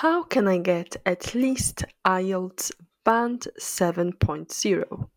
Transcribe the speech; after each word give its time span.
How 0.00 0.22
can 0.22 0.48
I 0.48 0.56
get 0.56 0.96
at 1.04 1.34
least 1.34 1.84
IELTS 2.06 2.72
Band 3.04 3.48
7.0? 3.60 5.08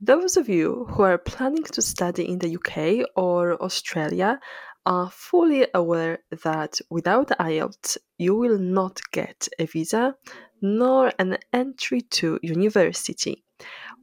Those 0.00 0.36
of 0.36 0.48
you 0.48 0.86
who 0.90 1.02
are 1.02 1.18
planning 1.18 1.64
to 1.64 1.82
study 1.82 2.28
in 2.28 2.38
the 2.38 2.54
UK 2.54 3.10
or 3.16 3.60
Australia 3.60 4.38
are 4.86 5.10
fully 5.10 5.66
aware 5.74 6.20
that 6.44 6.78
without 6.88 7.30
IELTS 7.40 7.98
you 8.16 8.36
will 8.36 8.58
not 8.58 9.00
get 9.10 9.48
a 9.58 9.66
visa 9.66 10.14
nor 10.62 11.10
an 11.18 11.38
entry 11.52 12.02
to 12.12 12.38
university. 12.44 13.42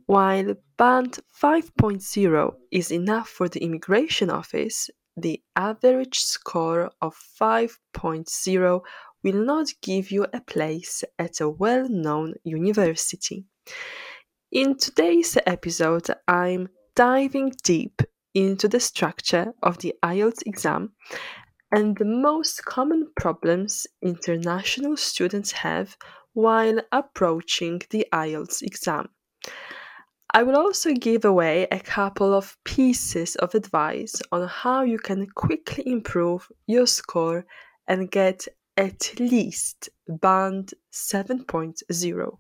While 0.06 0.56
Band 0.76 1.20
5.0 1.42 2.56
is 2.72 2.92
enough 2.92 3.30
for 3.30 3.48
the 3.48 3.64
immigration 3.64 4.30
office, 4.30 4.90
the 5.16 5.42
average 5.56 6.20
score 6.20 6.92
of 7.02 7.16
5.0 7.40 8.82
will 9.24 9.44
not 9.46 9.68
give 9.82 10.12
you 10.12 10.26
a 10.34 10.42
place 10.42 11.04
at 11.20 11.42
a 11.42 11.50
well 11.50 11.88
known 11.90 12.36
university. 12.44 13.46
In 14.52 14.78
today's 14.78 15.38
episode, 15.46 16.08
I'm 16.28 16.70
diving 16.96 17.54
deep 17.64 18.02
into 18.34 18.68
the 18.68 18.80
structure 18.80 19.54
of 19.64 19.78
the 19.80 19.94
IELTS 20.04 20.44
exam 20.46 20.94
and 21.72 21.98
the 21.98 22.06
most 22.06 22.66
common 22.66 23.08
problems 23.16 23.88
international 24.02 24.98
students 24.98 25.52
have 25.52 25.96
while 26.34 26.80
approaching 26.92 27.82
the 27.90 28.06
IELTS 28.14 28.62
exam. 28.62 29.10
I 30.34 30.44
will 30.44 30.56
also 30.56 30.94
give 30.94 31.26
away 31.26 31.68
a 31.72 31.80
couple 31.80 32.34
of 32.34 32.58
pieces 32.64 33.36
of 33.38 33.54
advice 33.54 34.22
on 34.32 34.48
how 34.48 34.84
you 34.84 34.98
can 34.98 35.28
quickly 35.32 35.84
improve 35.88 36.50
your 36.68 36.88
score 36.88 37.46
and 37.88 38.10
get 38.10 38.48
at 38.78 39.20
least 39.20 39.90
band 40.08 40.74
7.0. 40.92 42.38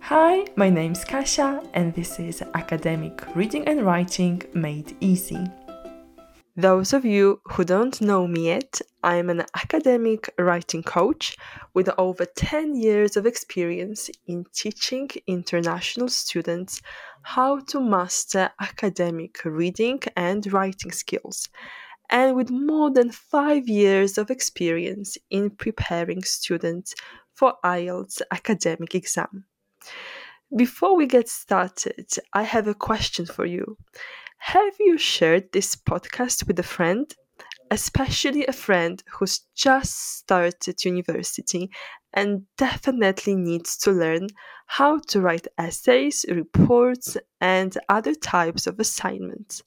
Hi, 0.00 0.44
my 0.56 0.68
name's 0.68 1.04
Kasia, 1.04 1.62
and 1.72 1.94
this 1.94 2.18
is 2.18 2.42
Academic 2.54 3.24
Reading 3.34 3.66
and 3.66 3.82
Writing 3.82 4.42
Made 4.52 4.96
Easy. 5.00 5.46
Those 6.54 6.92
of 6.92 7.06
you 7.06 7.40
who 7.44 7.64
don't 7.64 7.98
know 8.02 8.26
me 8.26 8.48
yet, 8.48 8.82
I'm 9.02 9.30
an 9.30 9.46
academic 9.54 10.28
writing 10.38 10.82
coach 10.82 11.34
with 11.72 11.88
over 11.96 12.26
10 12.26 12.74
years 12.74 13.16
of 13.16 13.24
experience 13.24 14.10
in 14.26 14.44
teaching 14.52 15.08
international 15.26 16.08
students 16.08 16.82
how 17.22 17.60
to 17.60 17.80
master 17.80 18.50
academic 18.60 19.42
reading 19.46 20.00
and 20.14 20.52
writing 20.52 20.92
skills, 20.92 21.48
and 22.12 22.36
with 22.36 22.50
more 22.50 22.90
than 22.90 23.10
five 23.10 23.66
years 23.66 24.18
of 24.18 24.30
experience 24.30 25.16
in 25.30 25.48
preparing 25.50 26.22
students 26.22 26.94
for 27.34 27.54
IELTS 27.64 28.20
academic 28.30 28.94
exam. 28.94 29.46
Before 30.54 30.94
we 30.94 31.06
get 31.06 31.30
started, 31.30 32.06
I 32.34 32.42
have 32.42 32.68
a 32.68 32.74
question 32.74 33.24
for 33.24 33.46
you. 33.46 33.78
Have 34.36 34.74
you 34.78 34.98
shared 34.98 35.50
this 35.52 35.74
podcast 35.74 36.46
with 36.46 36.58
a 36.58 36.62
friend? 36.62 37.12
Especially 37.70 38.44
a 38.44 38.52
friend 38.52 39.02
who's 39.10 39.40
just 39.54 40.18
started 40.18 40.84
university 40.84 41.70
and 42.12 42.42
definitely 42.58 43.34
needs 43.34 43.78
to 43.78 43.90
learn 43.90 44.26
how 44.66 44.98
to 45.08 45.22
write 45.22 45.46
essays, 45.56 46.26
reports, 46.28 47.16
and 47.40 47.78
other 47.88 48.14
types 48.14 48.66
of 48.66 48.78
assignments. 48.78 49.62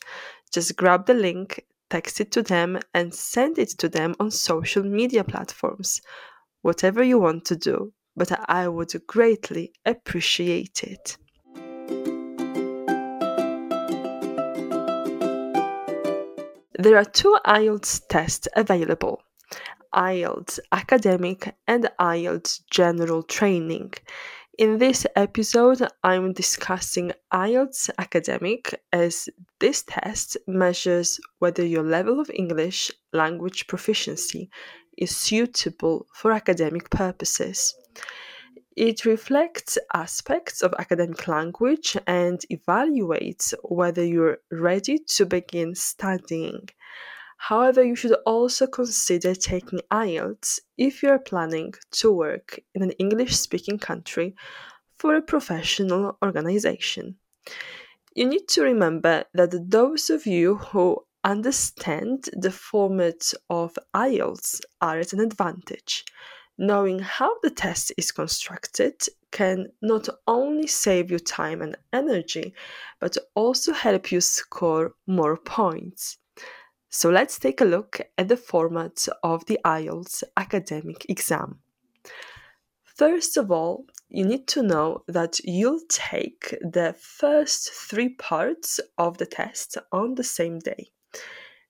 Just 0.51 0.75
grab 0.75 1.07
the 1.07 1.16
link, 1.16 1.66
text 1.95 2.19
it 2.19 2.29
to 2.29 2.43
them, 2.43 2.77
and 2.93 3.13
send 3.13 3.57
it 3.57 3.69
to 3.69 3.88
them 3.88 4.13
on 4.19 4.29
social 4.29 4.83
media 4.83 5.23
platforms. 5.23 6.01
Whatever 6.61 7.01
you 7.01 7.17
want 7.19 7.45
to 7.45 7.55
do, 7.55 7.93
but 8.17 8.29
I 8.49 8.67
would 8.67 8.93
greatly 9.07 9.71
appreciate 9.85 10.83
it. 10.83 11.17
There 16.78 16.97
are 16.97 17.06
two 17.22 17.38
IELTS 17.45 18.01
tests 18.09 18.50
available 18.57 19.22
IELTS 19.94 20.59
Academic 20.73 21.56
and 21.66 21.89
IELTS 21.97 22.59
General 22.69 23.23
Training. 23.23 23.94
In 24.57 24.77
this 24.77 25.05
episode, 25.17 25.85
I'm 26.01 26.31
discussing 26.31 27.11
IELTS 27.33 27.89
Academic 27.97 28.73
as 28.93 29.27
this 29.59 29.83
test 29.83 30.38
measures 30.47 31.19
whether 31.39 31.66
your 31.66 31.83
level 31.83 32.21
of 32.21 32.31
English 32.33 32.89
language 33.11 33.67
proficiency 33.67 34.49
is 34.97 35.13
suitable 35.13 36.05
for 36.13 36.31
academic 36.31 36.89
purposes. 36.89 37.75
It 38.77 39.03
reflects 39.03 39.77
aspects 39.94 40.61
of 40.61 40.73
academic 40.79 41.27
language 41.27 41.97
and 42.07 42.39
evaluates 42.49 43.53
whether 43.61 44.05
you're 44.05 44.38
ready 44.51 44.99
to 45.15 45.25
begin 45.25 45.75
studying. 45.75 46.69
However, 47.38 47.84
you 47.84 47.96
should 47.96 48.16
also 48.25 48.68
consider 48.68 49.35
taking 49.35 49.79
IELTS 49.91 50.59
if 50.78 51.03
you're 51.03 51.19
planning 51.19 51.73
to 51.91 52.12
work 52.12 52.59
in 52.73 52.81
an 52.81 52.91
English 52.91 53.35
speaking 53.35 53.78
country 53.78 54.35
for 54.97 55.16
a 55.16 55.22
professional 55.22 56.18
organization. 56.24 57.18
You 58.16 58.25
need 58.28 58.47
to 58.50 58.63
remember 58.63 59.25
that 59.34 59.69
those 59.69 60.09
of 60.09 60.25
you 60.25 60.56
who 60.56 61.06
understand 61.24 62.29
the 62.34 62.51
format 62.51 63.34
of 63.50 63.78
IELTS 63.94 64.62
are 64.81 65.00
at 65.00 65.13
an 65.13 65.19
advantage 65.19 66.06
knowing 66.57 67.00
how 67.00 67.38
the 67.41 67.50
test 67.50 67.91
is 67.97 68.12
constructed 68.12 68.94
can 69.31 69.68
not 69.81 70.07
only 70.28 70.68
save 70.68 71.12
you 71.12 71.19
time 71.19 71.62
and 71.62 71.75
energy, 71.91 72.53
but 73.00 73.18
also 73.35 73.74
help 73.74 74.12
you 74.12 74.22
score 74.22 74.94
more 75.07 75.35
points. 75.38 76.18
So 76.97 77.09
let's 77.09 77.38
take 77.38 77.59
a 77.59 77.66
look 77.66 78.00
at 78.17 78.29
the 78.29 78.38
format 78.38 79.09
of 79.22 79.45
the 79.47 79.59
IELTS 79.66 80.23
academic 80.38 81.06
exam. 81.09 81.59
First 82.85 83.35
of 83.35 83.51
all, 83.51 83.85
you 84.07 84.23
need 84.23 84.47
to 84.47 84.63
know 84.63 85.03
that 85.09 85.41
you'll 85.44 85.81
take 85.89 86.56
the 86.61 86.95
first 86.97 87.69
three 87.73 88.16
parts 88.16 88.79
of 88.97 89.17
the 89.17 89.25
test 89.25 89.78
on 89.91 90.16
the 90.16 90.23
same 90.23 90.59
day. 90.59 90.88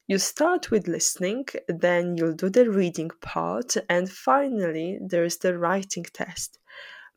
You 0.06 0.20
start 0.20 0.70
with 0.70 0.88
listening, 0.88 1.46
then 1.68 2.18
you'll 2.18 2.36
do 2.36 2.52
the 2.52 2.70
reading 2.70 3.10
part, 3.20 3.78
and 3.90 4.08
finally, 4.08 5.00
there's 5.02 5.38
the 5.38 5.58
writing 5.58 6.06
test. 6.14 6.60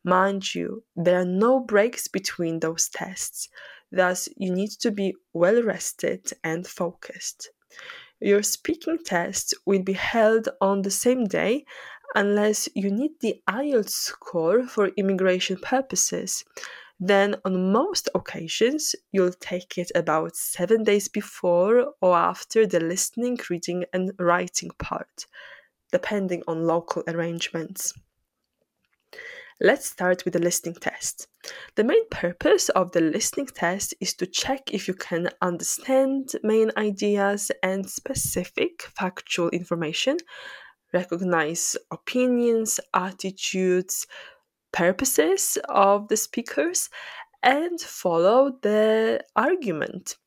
Mind 0.03 0.55
you, 0.55 0.83
there 0.97 1.21
are 1.21 1.27
no 1.27 1.61
breaks 1.61 2.09
between 2.09 2.61
those 2.61 2.89
tests, 2.89 3.51
thus, 3.93 4.31
you 4.35 4.51
need 4.51 4.71
to 4.81 4.91
be 4.91 5.15
well 5.35 5.63
rested 5.63 6.33
and 6.43 6.67
focused. 6.67 7.51
Your 8.21 8.43
speaking 8.43 8.99
test 9.05 9.55
will 9.65 9.83
be 9.83 9.93
held 9.93 10.49
on 10.61 10.83
the 10.83 10.91
same 10.91 11.25
day 11.27 11.65
unless 12.15 12.69
you 12.75 12.91
need 12.91 13.13
the 13.21 13.41
IELTS 13.49 13.91
score 13.91 14.67
for 14.67 14.89
immigration 14.97 15.57
purposes 15.59 16.45
then 17.01 17.37
on 17.45 17.71
most 17.73 18.09
occasions 18.15 18.95
you'll 19.13 19.33
take 19.33 19.79
it 19.79 19.91
about 19.95 20.35
seven 20.35 20.83
days 20.83 21.09
before 21.09 21.95
or 22.01 22.17
after 22.17 22.67
the 22.67 22.81
listening, 22.81 23.39
reading, 23.49 23.85
and 23.93 24.13
writing 24.19 24.71
part, 24.79 25.27
depending 25.93 26.43
on 26.49 26.67
local 26.67 27.05
arrangements. 27.07 27.95
Let's 29.61 29.91
start 29.91 30.25
with 30.25 30.35
the 30.35 30.41
listening 30.41 30.77
test. 30.77 31.27
The 31.75 31.83
main 31.83 32.09
purpose 32.11 32.69
of 32.69 32.93
the 32.93 33.01
listening 33.01 33.47
test 33.47 33.93
is 34.01 34.15
to 34.15 34.27
check 34.27 34.73
if 34.73 34.87
you 34.87 34.95
can 34.95 35.31
understand 35.43 36.31
main 36.45 36.71
ideas 36.77 37.51
and 37.65 37.89
specific 37.91 38.83
factual 38.83 39.49
information, 39.49 40.19
recognize 40.93 41.77
opinions, 41.91 42.79
attitudes, 42.95 44.07
purposes 44.73 45.59
of 45.69 46.07
the 46.07 46.17
speakers 46.17 46.89
and 47.43 47.81
follow 47.81 48.59
the 48.63 49.25
argument. 49.35 50.19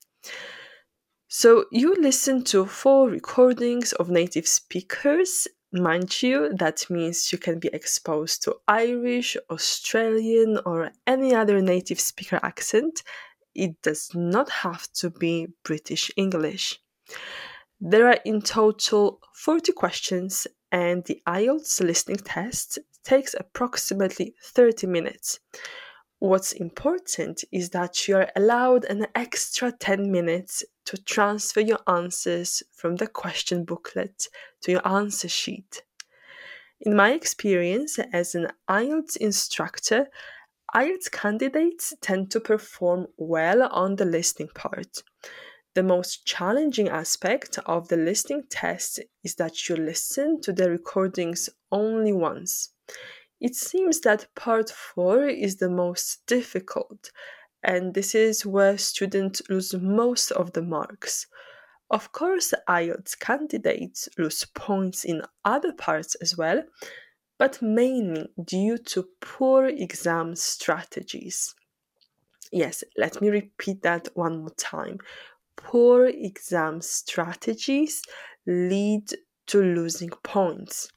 So 1.29 1.65
you 1.71 1.95
listen 1.95 2.43
to 2.45 2.65
four 2.65 3.09
recordings 3.09 3.93
of 3.93 4.09
native 4.09 4.45
speakers. 4.45 5.47
Mind 5.73 6.21
you, 6.21 6.53
that 6.57 6.89
means 6.89 7.31
you 7.31 7.37
can 7.37 7.57
be 7.57 7.69
exposed 7.69 8.43
to 8.43 8.57
Irish, 8.67 9.37
Australian, 9.49 10.59
or 10.65 10.91
any 11.07 11.33
other 11.33 11.61
native 11.61 11.99
speaker 11.99 12.41
accent. 12.43 13.03
It 13.55 13.81
does 13.81 14.11
not 14.13 14.49
have 14.49 14.91
to 14.93 15.09
be 15.09 15.47
British 15.63 16.11
English. 16.17 16.81
There 17.79 18.07
are 18.07 18.19
in 18.25 18.41
total 18.41 19.21
40 19.33 19.71
questions, 19.71 20.45
and 20.73 21.05
the 21.05 21.21
IELTS 21.25 21.79
listening 21.79 22.17
test 22.17 22.79
takes 23.05 23.33
approximately 23.33 24.35
30 24.43 24.87
minutes. 24.87 25.39
What's 26.21 26.51
important 26.51 27.43
is 27.51 27.71
that 27.71 28.07
you 28.07 28.15
are 28.17 28.29
allowed 28.35 28.85
an 28.85 29.07
extra 29.15 29.71
10 29.71 30.11
minutes 30.11 30.63
to 30.85 30.95
transfer 30.95 31.61
your 31.61 31.79
answers 31.87 32.61
from 32.71 32.97
the 32.97 33.07
question 33.07 33.65
booklet 33.65 34.27
to 34.61 34.71
your 34.71 34.87
answer 34.87 35.27
sheet. 35.27 35.81
In 36.79 36.95
my 36.95 37.13
experience 37.13 37.97
as 38.13 38.35
an 38.35 38.49
IELTS 38.69 39.17
instructor, 39.17 40.09
IELTS 40.75 41.09
candidates 41.11 41.95
tend 42.01 42.29
to 42.29 42.39
perform 42.39 43.07
well 43.17 43.63
on 43.63 43.95
the 43.95 44.05
listening 44.05 44.49
part. 44.53 45.01
The 45.73 45.81
most 45.81 46.23
challenging 46.27 46.87
aspect 46.87 47.57
of 47.65 47.87
the 47.87 47.97
listening 47.97 48.43
test 48.47 48.99
is 49.23 49.33
that 49.37 49.67
you 49.67 49.75
listen 49.75 50.39
to 50.41 50.53
the 50.53 50.69
recordings 50.69 51.49
only 51.71 52.13
once. 52.13 52.69
It 53.41 53.55
seems 53.55 54.01
that 54.01 54.27
part 54.35 54.69
4 54.69 55.27
is 55.27 55.57
the 55.57 55.69
most 55.69 56.25
difficult, 56.27 57.11
and 57.63 57.95
this 57.95 58.13
is 58.13 58.45
where 58.45 58.77
students 58.77 59.41
lose 59.49 59.73
most 59.73 60.31
of 60.31 60.53
the 60.53 60.61
marks. 60.61 61.25
Of 61.89 62.11
course, 62.11 62.53
IELTS 62.69 63.19
candidates 63.19 64.07
lose 64.17 64.45
points 64.45 65.03
in 65.03 65.23
other 65.43 65.73
parts 65.73 66.13
as 66.21 66.37
well, 66.37 66.63
but 67.39 67.61
mainly 67.63 68.29
due 68.45 68.77
to 68.77 69.09
poor 69.19 69.65
exam 69.65 70.35
strategies. 70.35 71.55
Yes, 72.51 72.83
let 72.95 73.21
me 73.21 73.29
repeat 73.29 73.81
that 73.81 74.09
one 74.13 74.41
more 74.41 74.55
time. 74.55 74.99
Poor 75.55 76.05
exam 76.05 76.79
strategies 76.81 78.03
lead 78.45 79.09
to 79.47 79.61
losing 79.61 80.11
points, 80.23 80.89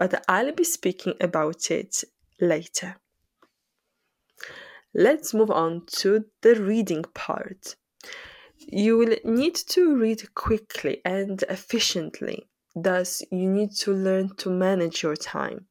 but 0.00 0.24
I'll 0.26 0.52
be 0.52 0.64
speaking 0.64 1.12
about 1.20 1.70
it 1.70 2.04
later. 2.40 2.96
Let's 4.94 5.34
move 5.34 5.50
on 5.50 5.82
to 5.98 6.24
the 6.40 6.54
reading 6.54 7.04
part. 7.14 7.76
You 8.56 8.96
will 8.96 9.16
need 9.24 9.54
to 9.54 9.94
read 9.94 10.34
quickly 10.34 11.02
and 11.04 11.42
efficiently. 11.50 12.48
Thus, 12.74 13.22
you 13.30 13.50
need 13.50 13.72
to 13.80 13.92
learn 13.92 14.34
to 14.36 14.48
manage 14.48 15.02
your 15.02 15.16
time. 15.16 15.66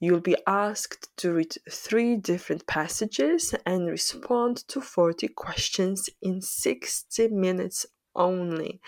You'll 0.00 0.20
be 0.20 0.36
asked 0.46 1.14
to 1.18 1.34
read 1.34 1.54
three 1.70 2.16
different 2.16 2.66
passages 2.66 3.54
and 3.66 3.86
respond 3.86 4.56
to 4.68 4.80
40 4.80 5.28
questions 5.28 6.08
in 6.22 6.40
60 6.40 7.28
minutes 7.28 7.84
only. 8.14 8.80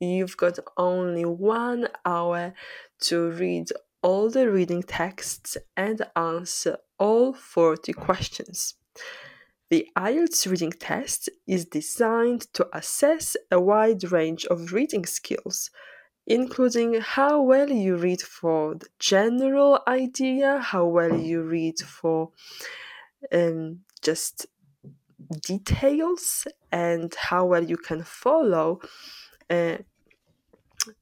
You've 0.00 0.36
got 0.36 0.58
only 0.76 1.24
one 1.24 1.88
hour 2.04 2.54
to 3.02 3.30
read 3.30 3.68
all 4.04 4.28
the 4.28 4.50
reading 4.50 4.82
texts 4.82 5.56
and 5.78 6.02
answer 6.14 6.76
all 6.98 7.32
40 7.32 7.94
questions. 7.94 8.74
The 9.70 9.88
IELTS 9.96 10.46
reading 10.46 10.72
test 10.72 11.30
is 11.46 11.64
designed 11.64 12.42
to 12.52 12.68
assess 12.76 13.34
a 13.50 13.58
wide 13.58 14.12
range 14.12 14.44
of 14.44 14.74
reading 14.74 15.06
skills, 15.06 15.70
including 16.26 17.00
how 17.00 17.40
well 17.40 17.70
you 17.70 17.96
read 17.96 18.20
for 18.20 18.74
the 18.74 18.88
general 18.98 19.80
idea, 19.88 20.58
how 20.58 20.84
well 20.84 21.18
you 21.18 21.40
read 21.40 21.78
for 21.78 22.30
um, 23.32 23.80
just 24.02 24.46
details, 25.40 26.46
and 26.70 27.14
how 27.14 27.46
well 27.46 27.64
you 27.64 27.78
can 27.78 28.02
follow 28.02 28.80
uh, 29.48 29.78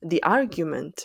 the 0.00 0.22
argument. 0.22 1.04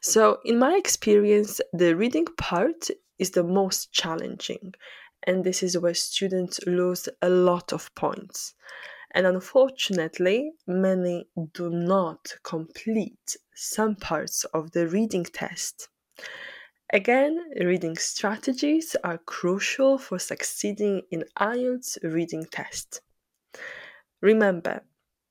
So, 0.00 0.38
in 0.44 0.58
my 0.58 0.76
experience, 0.76 1.60
the 1.72 1.94
reading 1.94 2.26
part 2.36 2.88
is 3.18 3.30
the 3.30 3.44
most 3.44 3.92
challenging 3.92 4.74
and 5.24 5.44
this 5.44 5.62
is 5.62 5.78
where 5.78 5.94
students 5.94 6.60
lose 6.66 7.08
a 7.22 7.28
lot 7.28 7.72
of 7.72 7.94
points. 7.94 8.54
And 9.12 9.26
unfortunately, 9.26 10.52
many 10.66 11.28
do 11.52 11.70
not 11.70 12.32
complete 12.42 13.36
some 13.54 13.96
parts 13.96 14.44
of 14.54 14.70
the 14.70 14.86
reading 14.86 15.24
test. 15.24 15.88
Again, 16.92 17.38
reading 17.60 17.96
strategies 17.96 18.96
are 19.04 19.18
crucial 19.18 19.98
for 19.98 20.18
succeeding 20.18 21.02
in 21.10 21.24
IELTS 21.38 21.98
reading 22.02 22.46
test. 22.46 23.00
Remember, 24.20 24.82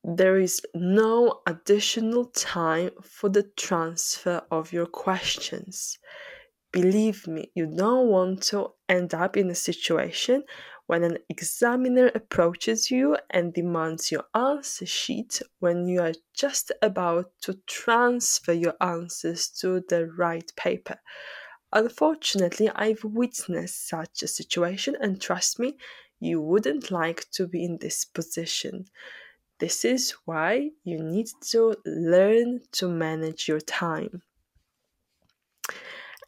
there 0.03 0.37
is 0.37 0.61
no 0.73 1.41
additional 1.45 2.25
time 2.25 2.91
for 3.01 3.29
the 3.29 3.43
transfer 3.57 4.41
of 4.49 4.71
your 4.71 4.85
questions. 4.85 5.97
Believe 6.71 7.27
me, 7.27 7.51
you 7.55 7.65
don't 7.65 8.07
want 8.07 8.43
to 8.43 8.73
end 8.87 9.13
up 9.13 9.35
in 9.35 9.49
a 9.49 9.55
situation 9.55 10.43
when 10.85 11.03
an 11.03 11.17
examiner 11.29 12.11
approaches 12.15 12.89
you 12.89 13.17
and 13.29 13.53
demands 13.53 14.11
your 14.11 14.23
answer 14.33 14.85
sheet 14.85 15.41
when 15.59 15.87
you 15.87 16.01
are 16.01 16.13
just 16.33 16.71
about 16.81 17.31
to 17.41 17.59
transfer 17.67 18.53
your 18.53 18.73
answers 18.81 19.49
to 19.49 19.81
the 19.89 20.07
right 20.17 20.51
paper. 20.55 20.95
Unfortunately, 21.73 22.69
I've 22.69 23.03
witnessed 23.03 23.87
such 23.87 24.23
a 24.23 24.27
situation, 24.27 24.95
and 24.99 25.21
trust 25.21 25.59
me, 25.59 25.77
you 26.19 26.41
wouldn't 26.41 26.89
like 26.89 27.29
to 27.33 27.47
be 27.47 27.63
in 27.63 27.77
this 27.77 28.05
position. 28.05 28.85
This 29.59 29.83
is 29.83 30.11
why 30.23 30.71
you 30.85 31.03
need 31.03 31.27
to 31.51 31.75
learn 31.85 32.61
to 32.73 32.87
manage 32.87 33.47
your 33.47 33.59
time. 33.59 34.21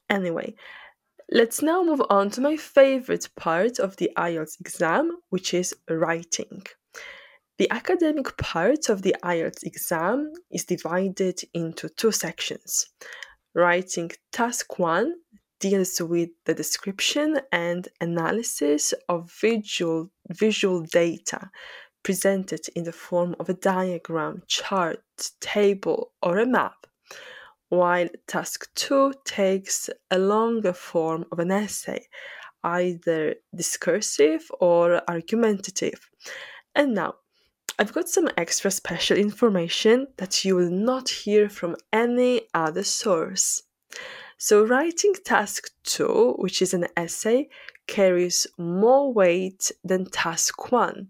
Anyway, 0.10 0.56
let's 1.32 1.62
now 1.62 1.82
move 1.82 2.02
on 2.10 2.30
to 2.32 2.42
my 2.42 2.58
favorite 2.58 3.30
part 3.38 3.80
of 3.80 3.96
the 3.96 4.12
IELTS 4.18 4.60
exam, 4.60 5.18
which 5.30 5.54
is 5.54 5.74
writing. 5.90 6.64
The 7.58 7.72
academic 7.72 8.36
part 8.36 8.90
of 8.90 9.02
the 9.02 9.16
IELTS 9.24 9.64
exam 9.64 10.34
is 10.50 10.66
divided 10.66 11.42
into 11.54 11.88
two 11.88 12.12
sections. 12.12 12.88
Writing 13.54 14.12
task 14.34 14.78
1 14.78 15.14
deals 15.60 16.02
with 16.02 16.32
the 16.44 16.54
description 16.54 17.40
and 17.54 17.88
analysis 18.02 18.94
of 19.08 19.32
visual, 19.40 20.10
visual 20.30 20.82
data 20.82 21.50
presented 22.04 22.68
in 22.76 22.84
the 22.84 22.92
form 22.92 23.36
of 23.40 23.50
a 23.50 23.54
diagram, 23.54 24.44
chart, 24.48 25.04
table, 25.40 26.12
or 26.22 26.40
a 26.40 26.46
map 26.46 26.88
while 27.72 28.10
task 28.28 28.70
two 28.76 29.14
takes 29.24 29.90
a 30.12 30.20
longer 30.20 30.74
form 30.74 31.26
of 31.32 31.40
an 31.40 31.52
essay, 31.52 32.06
either 32.66 33.36
discursive 33.56 34.52
or 34.60 35.02
argumentative. 35.10 36.10
And 36.76 36.94
now, 36.94 37.16
I've 37.80 37.94
got 37.94 38.10
some 38.10 38.30
extra 38.36 38.72
special 38.72 39.18
information 39.18 40.08
that 40.18 40.44
you 40.44 40.58
will 40.58 40.70
not 40.70 41.08
hear 41.08 41.48
from 41.48 41.78
any 41.94 42.42
other 42.54 42.84
source. 42.84 43.64
So, 44.38 44.66
writing 44.66 45.14
task 45.24 45.72
two, 45.84 46.36
which 46.40 46.62
is 46.62 46.74
an 46.74 46.88
essay, 46.98 47.48
carries 47.88 48.48
more 48.58 49.14
weight 49.14 49.72
than 49.82 50.10
task 50.10 50.74
one. 50.74 51.08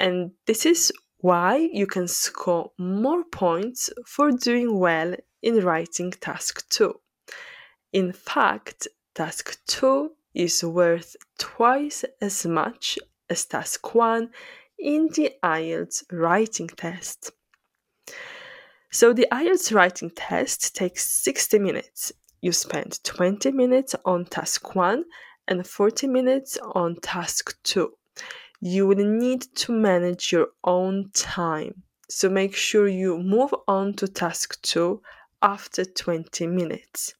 And 0.00 0.30
this 0.46 0.64
is 0.64 0.90
why 1.18 1.68
you 1.72 1.86
can 1.86 2.08
score 2.08 2.72
more 2.78 3.22
points 3.22 3.90
for 4.06 4.30
doing 4.32 4.78
well 4.78 5.14
in 5.42 5.62
writing 5.62 6.10
task 6.10 6.66
2. 6.70 6.98
In 7.92 8.12
fact, 8.12 8.88
task 9.14 9.58
2 9.66 10.10
is 10.34 10.64
worth 10.64 11.16
twice 11.38 12.06
as 12.22 12.46
much 12.46 12.98
as 13.28 13.44
task 13.44 13.94
1 13.94 14.30
in 14.78 15.10
the 15.14 15.32
IELTS 15.42 16.04
writing 16.10 16.68
test. 16.68 17.32
So, 18.90 19.12
the 19.12 19.28
IELTS 19.30 19.74
writing 19.74 20.10
test 20.16 20.74
takes 20.74 21.06
60 21.22 21.58
minutes. 21.58 22.10
You 22.40 22.52
spend 22.52 23.04
20 23.04 23.52
minutes 23.52 23.94
on 24.06 24.24
task 24.24 24.74
1 24.74 25.04
and 25.46 25.66
40 25.66 26.06
minutes 26.06 26.56
on 26.74 26.96
task 27.02 27.58
2. 27.64 27.92
You 28.60 28.86
will 28.86 29.04
need 29.04 29.42
to 29.56 29.72
manage 29.72 30.32
your 30.32 30.48
own 30.64 31.10
time. 31.14 31.82
So, 32.10 32.28
make 32.28 32.54
sure 32.54 32.86
you 32.86 33.18
move 33.18 33.54
on 33.66 33.94
to 33.94 34.06
task 34.06 34.60
2 34.62 35.00
after 35.40 35.84
20 35.84 36.46
minutes. 36.46 37.14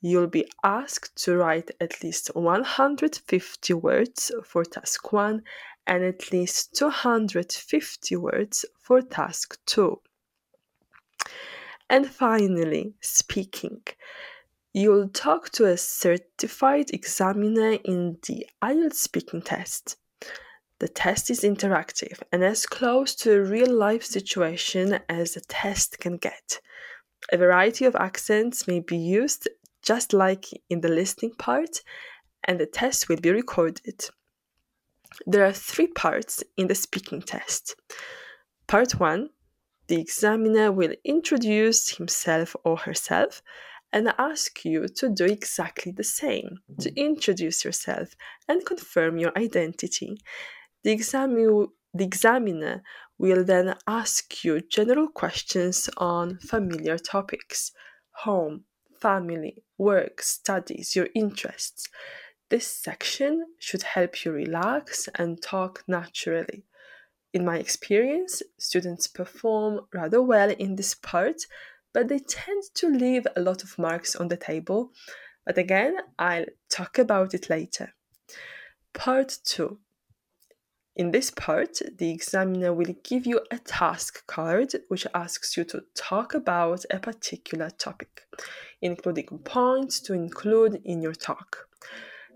You'll 0.00 0.26
be 0.26 0.50
asked 0.64 1.22
to 1.24 1.36
write 1.36 1.70
at 1.80 2.02
least 2.02 2.34
150 2.34 3.74
words 3.74 4.32
for 4.44 4.64
task 4.64 5.12
1 5.12 5.42
and 5.86 6.04
at 6.04 6.32
least 6.32 6.74
250 6.74 8.16
words 8.16 8.64
for 8.80 9.00
task 9.00 9.58
2. 9.66 10.00
And 11.88 12.10
finally, 12.10 12.94
speaking. 13.00 13.82
You'll 14.72 15.08
talk 15.08 15.50
to 15.50 15.66
a 15.66 15.76
certified 15.76 16.90
examiner 16.90 17.78
in 17.84 18.18
the 18.26 18.46
IELTS 18.60 18.94
speaking 18.94 19.42
test. 19.42 19.96
The 20.84 20.90
test 20.90 21.30
is 21.30 21.40
interactive 21.40 22.20
and 22.30 22.44
as 22.44 22.66
close 22.66 23.14
to 23.14 23.32
a 23.32 23.42
real 23.42 23.72
life 23.74 24.04
situation 24.04 24.98
as 25.08 25.34
a 25.34 25.40
test 25.40 25.98
can 25.98 26.18
get. 26.18 26.60
A 27.32 27.38
variety 27.38 27.86
of 27.86 27.96
accents 27.96 28.68
may 28.68 28.80
be 28.80 28.98
used 28.98 29.48
just 29.82 30.12
like 30.12 30.44
in 30.68 30.82
the 30.82 30.90
listening 30.90 31.36
part, 31.38 31.80
and 32.46 32.60
the 32.60 32.66
test 32.66 33.08
will 33.08 33.16
be 33.16 33.30
recorded. 33.30 34.10
There 35.26 35.46
are 35.46 35.54
three 35.54 35.86
parts 35.86 36.44
in 36.58 36.66
the 36.66 36.74
speaking 36.74 37.22
test. 37.22 37.76
Part 38.66 39.00
1 39.00 39.30
the 39.86 39.98
examiner 39.98 40.70
will 40.70 40.94
introduce 41.02 41.96
himself 41.96 42.54
or 42.62 42.76
herself 42.76 43.40
and 43.90 44.12
ask 44.18 44.66
you 44.66 44.86
to 44.88 45.08
do 45.08 45.24
exactly 45.24 45.92
the 45.92 46.04
same, 46.04 46.58
to 46.80 46.94
introduce 46.94 47.64
yourself 47.64 48.14
and 48.48 48.66
confirm 48.66 49.16
your 49.16 49.32
identity. 49.34 50.18
The, 50.84 50.92
exam- 50.92 51.34
the 51.94 52.04
examiner 52.04 52.82
will 53.18 53.42
then 53.44 53.74
ask 53.86 54.44
you 54.44 54.60
general 54.60 55.08
questions 55.08 55.88
on 55.96 56.38
familiar 56.38 56.98
topics 56.98 57.72
home, 58.18 58.64
family, 59.00 59.64
work, 59.76 60.22
studies, 60.22 60.94
your 60.94 61.08
interests. 61.14 61.88
This 62.50 62.66
section 62.66 63.46
should 63.58 63.82
help 63.82 64.24
you 64.24 64.32
relax 64.32 65.08
and 65.16 65.42
talk 65.42 65.82
naturally. 65.88 66.64
In 67.32 67.44
my 67.44 67.58
experience, 67.58 68.42
students 68.58 69.08
perform 69.08 69.80
rather 69.92 70.22
well 70.22 70.50
in 70.50 70.76
this 70.76 70.94
part, 70.94 71.46
but 71.92 72.08
they 72.08 72.20
tend 72.20 72.62
to 72.74 72.88
leave 72.88 73.26
a 73.34 73.40
lot 73.40 73.64
of 73.64 73.78
marks 73.78 74.14
on 74.14 74.28
the 74.28 74.36
table. 74.36 74.92
But 75.44 75.58
again, 75.58 75.96
I'll 76.18 76.46
talk 76.70 76.98
about 76.98 77.34
it 77.34 77.50
later. 77.50 77.94
Part 78.92 79.38
2 79.44 79.78
in 80.96 81.10
this 81.10 81.30
part, 81.30 81.80
the 81.98 82.10
examiner 82.10 82.72
will 82.72 82.94
give 83.02 83.26
you 83.26 83.40
a 83.50 83.58
task 83.58 84.24
card 84.28 84.74
which 84.88 85.06
asks 85.12 85.56
you 85.56 85.64
to 85.64 85.82
talk 85.96 86.34
about 86.34 86.84
a 86.90 87.00
particular 87.00 87.70
topic, 87.70 88.22
including 88.80 89.26
points 89.44 89.98
to 90.00 90.12
include 90.14 90.80
in 90.84 91.02
your 91.02 91.14
talk. 91.14 91.68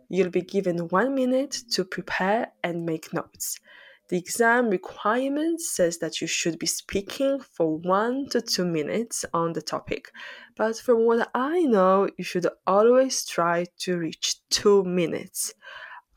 You'll 0.09 0.31
be 0.31 0.41
given 0.41 0.89
one 0.89 1.15
minute 1.15 1.53
to 1.71 1.85
prepare 1.85 2.49
and 2.65 2.85
make 2.85 3.13
notes. 3.13 3.61
The 4.09 4.17
exam 4.17 4.71
requirement 4.71 5.61
says 5.61 5.99
that 5.99 6.21
you 6.21 6.27
should 6.27 6.59
be 6.59 6.67
speaking 6.67 7.41
for 7.41 7.77
one 7.77 8.29
to 8.31 8.41
two 8.41 8.65
minutes 8.65 9.25
on 9.35 9.53
the 9.53 9.63
topic, 9.63 10.11
but 10.57 10.79
from 10.79 11.05
what 11.05 11.31
I 11.35 11.61
know, 11.61 12.09
you 12.17 12.25
should 12.25 12.49
always 12.67 13.25
try 13.25 13.67
to 13.81 13.99
reach 13.99 14.37
two 14.49 14.83
minutes. 14.83 15.53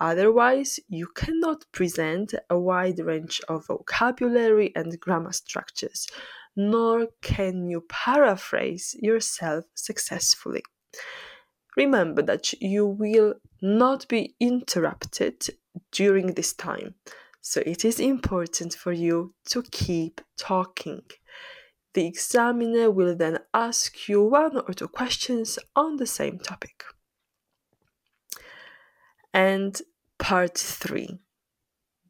Otherwise, 0.01 0.79
you 0.89 1.05
cannot 1.13 1.63
present 1.71 2.33
a 2.49 2.57
wide 2.57 2.97
range 2.97 3.39
of 3.47 3.67
vocabulary 3.67 4.71
and 4.75 4.99
grammar 4.99 5.31
structures, 5.31 6.07
nor 6.55 7.07
can 7.21 7.69
you 7.69 7.85
paraphrase 7.87 8.95
yourself 8.99 9.63
successfully. 9.75 10.63
Remember 11.77 12.23
that 12.23 12.51
you 12.53 12.87
will 12.87 13.35
not 13.61 14.07
be 14.07 14.33
interrupted 14.39 15.35
during 15.91 16.33
this 16.33 16.53
time, 16.53 16.95
so 17.39 17.61
it 17.63 17.85
is 17.85 17.99
important 17.99 18.73
for 18.73 18.91
you 18.91 19.35
to 19.49 19.61
keep 19.61 20.19
talking. 20.35 21.03
The 21.93 22.07
examiner 22.07 22.89
will 22.89 23.15
then 23.15 23.37
ask 23.53 24.09
you 24.09 24.23
one 24.23 24.57
or 24.57 24.73
two 24.73 24.87
questions 24.87 25.59
on 25.75 25.97
the 25.97 26.07
same 26.07 26.39
topic. 26.39 26.85
And 29.33 29.79
Part 30.21 30.55
3 30.55 31.17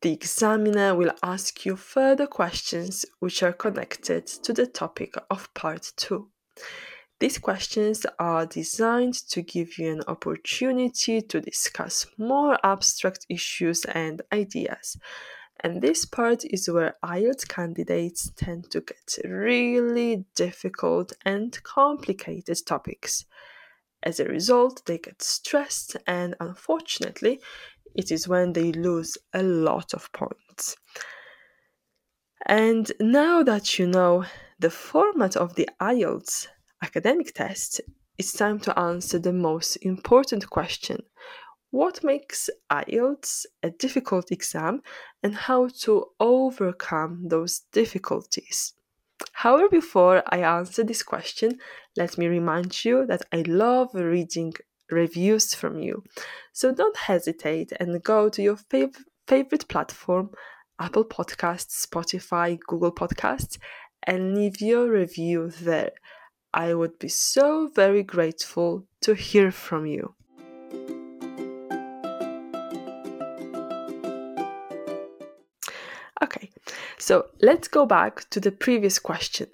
The 0.01 0.11
examiner 0.11 0.93
will 0.93 1.13
ask 1.23 1.65
you 1.65 1.77
further 1.77 2.27
questions 2.27 3.05
which 3.19 3.41
are 3.41 3.53
connected 3.53 4.27
to 4.27 4.51
the 4.51 4.67
topic 4.67 5.15
of 5.29 5.51
Part 5.53 5.93
2. 5.95 6.29
These 7.21 7.37
questions 7.37 8.05
are 8.19 8.45
designed 8.45 9.13
to 9.29 9.41
give 9.41 9.77
you 9.77 9.93
an 9.93 10.03
opportunity 10.09 11.21
to 11.21 11.39
discuss 11.39 12.05
more 12.17 12.59
abstract 12.65 13.25
issues 13.29 13.85
and 13.85 14.21
ideas. 14.33 14.97
And 15.61 15.81
this 15.81 16.03
part 16.03 16.43
is 16.43 16.69
where 16.69 16.97
IELTS 17.01 17.47
candidates 17.47 18.29
tend 18.35 18.69
to 18.71 18.81
get 18.81 19.19
really 19.23 20.25
difficult 20.35 21.13
and 21.23 21.57
complicated 21.63 22.57
topics. 22.67 23.25
As 24.03 24.19
a 24.19 24.25
result, 24.25 24.81
they 24.87 24.97
get 24.97 25.21
stressed, 25.21 25.95
and 26.07 26.35
unfortunately, 26.39 27.39
it 27.95 28.11
is 28.11 28.27
when 28.27 28.53
they 28.53 28.71
lose 28.71 29.17
a 29.33 29.43
lot 29.43 29.93
of 29.93 30.11
points. 30.11 30.75
And 32.45 32.91
now 32.99 33.43
that 33.43 33.77
you 33.77 33.87
know 33.87 34.25
the 34.59 34.69
format 34.69 35.35
of 35.35 35.55
the 35.55 35.69
IELTS 35.79 36.47
academic 36.83 37.33
test, 37.33 37.81
it's 38.17 38.33
time 38.33 38.59
to 38.59 38.77
answer 38.77 39.19
the 39.19 39.33
most 39.33 39.75
important 39.77 40.49
question 40.49 41.03
What 41.69 42.03
makes 42.03 42.49
IELTS 42.69 43.45
a 43.63 43.69
difficult 43.69 44.31
exam 44.31 44.81
and 45.23 45.35
how 45.35 45.69
to 45.81 46.07
overcome 46.19 47.27
those 47.27 47.61
difficulties? 47.71 48.73
However, 49.33 49.69
before 49.69 50.23
I 50.27 50.39
answer 50.39 50.83
this 50.83 51.03
question, 51.03 51.59
let 51.95 52.17
me 52.17 52.27
remind 52.27 52.83
you 52.83 53.05
that 53.05 53.21
I 53.31 53.43
love 53.47 53.89
reading 53.93 54.53
reviews 54.91 55.53
from 55.53 55.79
you. 55.79 56.03
So 56.53 56.73
don't 56.73 56.97
hesitate 56.97 57.71
and 57.79 58.03
go 58.03 58.29
to 58.29 58.41
your 58.41 58.57
fav- 58.57 59.03
favorite 59.27 59.67
platform 59.67 60.31
Apple 60.79 61.05
Podcasts, 61.05 61.85
Spotify, 61.85 62.59
Google 62.59 62.91
Podcasts 62.91 63.57
and 64.03 64.35
leave 64.35 64.61
your 64.61 64.89
review 64.89 65.51
there. 65.61 65.91
I 66.53 66.73
would 66.73 66.97
be 66.99 67.07
so 67.07 67.69
very 67.73 68.03
grateful 68.03 68.85
to 69.01 69.13
hear 69.13 69.51
from 69.51 69.85
you. 69.85 70.15
Okay, 76.23 76.51
so 76.97 77.25
let's 77.41 77.67
go 77.67 77.85
back 77.85 78.29
to 78.31 78.39
the 78.39 78.51
previous 78.51 78.99
question 78.99 79.47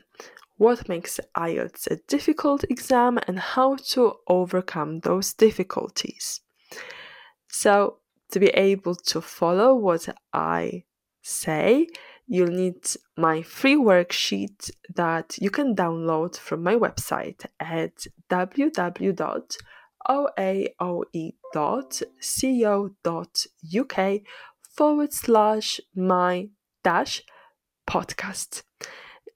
what 0.58 0.90
makes 0.90 1.20
IELTS 1.36 1.88
a 1.88 1.98
difficult 2.08 2.64
exam 2.70 3.20
and 3.28 3.40
how 3.40 3.76
to 3.76 4.14
overcome 4.28 5.00
those 5.00 5.34
difficulties. 5.34 6.42
So, 7.48 7.98
to 8.32 8.40
be 8.40 8.48
able 8.48 8.96
to 8.96 9.22
follow 9.22 9.76
what 9.76 10.10
I 10.34 10.84
say, 11.22 11.88
you'll 12.28 12.48
need 12.48 12.86
my 13.16 13.42
free 13.42 13.76
worksheet 13.76 14.70
that 14.94 15.38
you 15.40 15.50
can 15.50 15.76
download 15.76 16.38
from 16.38 16.62
my 16.64 16.76
website 16.76 17.46
at 17.60 18.06
www.oaoe.co.uk 18.30 19.58
forward 24.76 25.14
slash 25.14 25.80
my 25.96 26.50
dash 26.84 27.24
podcast. 27.88 28.64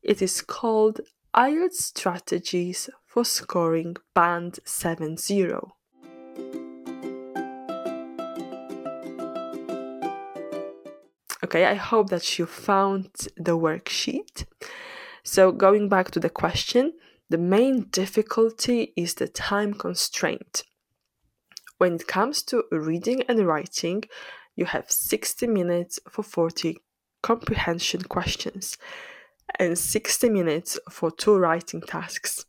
It 0.03 0.19
is 0.19 0.41
called 0.41 1.01
IELTS 1.35 1.73
Strategies 1.73 2.89
for 3.05 3.23
Scoring 3.23 3.97
Band 4.15 4.57
70. 4.65 5.43
Okay, 11.43 11.65
I 11.65 11.75
hope 11.75 12.09
that 12.09 12.39
you 12.39 12.47
found 12.47 13.11
the 13.37 13.55
worksheet. 13.55 14.45
So, 15.23 15.51
going 15.51 15.87
back 15.87 16.09
to 16.11 16.19
the 16.19 16.31
question, 16.31 16.93
the 17.29 17.37
main 17.37 17.83
difficulty 17.91 18.93
is 18.95 19.13
the 19.13 19.27
time 19.27 19.75
constraint. 19.75 20.63
When 21.77 21.93
it 21.93 22.07
comes 22.07 22.41
to 22.43 22.63
reading 22.71 23.21
and 23.27 23.45
writing, 23.45 24.05
you 24.55 24.65
have 24.65 24.89
60 24.89 25.45
minutes 25.45 25.99
for 26.09 26.23
40 26.23 26.79
comprehension 27.21 28.01
questions 28.01 28.79
and 29.59 29.77
60 29.77 30.29
minutes 30.29 30.79
for 30.89 31.11
two 31.11 31.37
writing 31.37 31.81
tasks. 31.81 32.45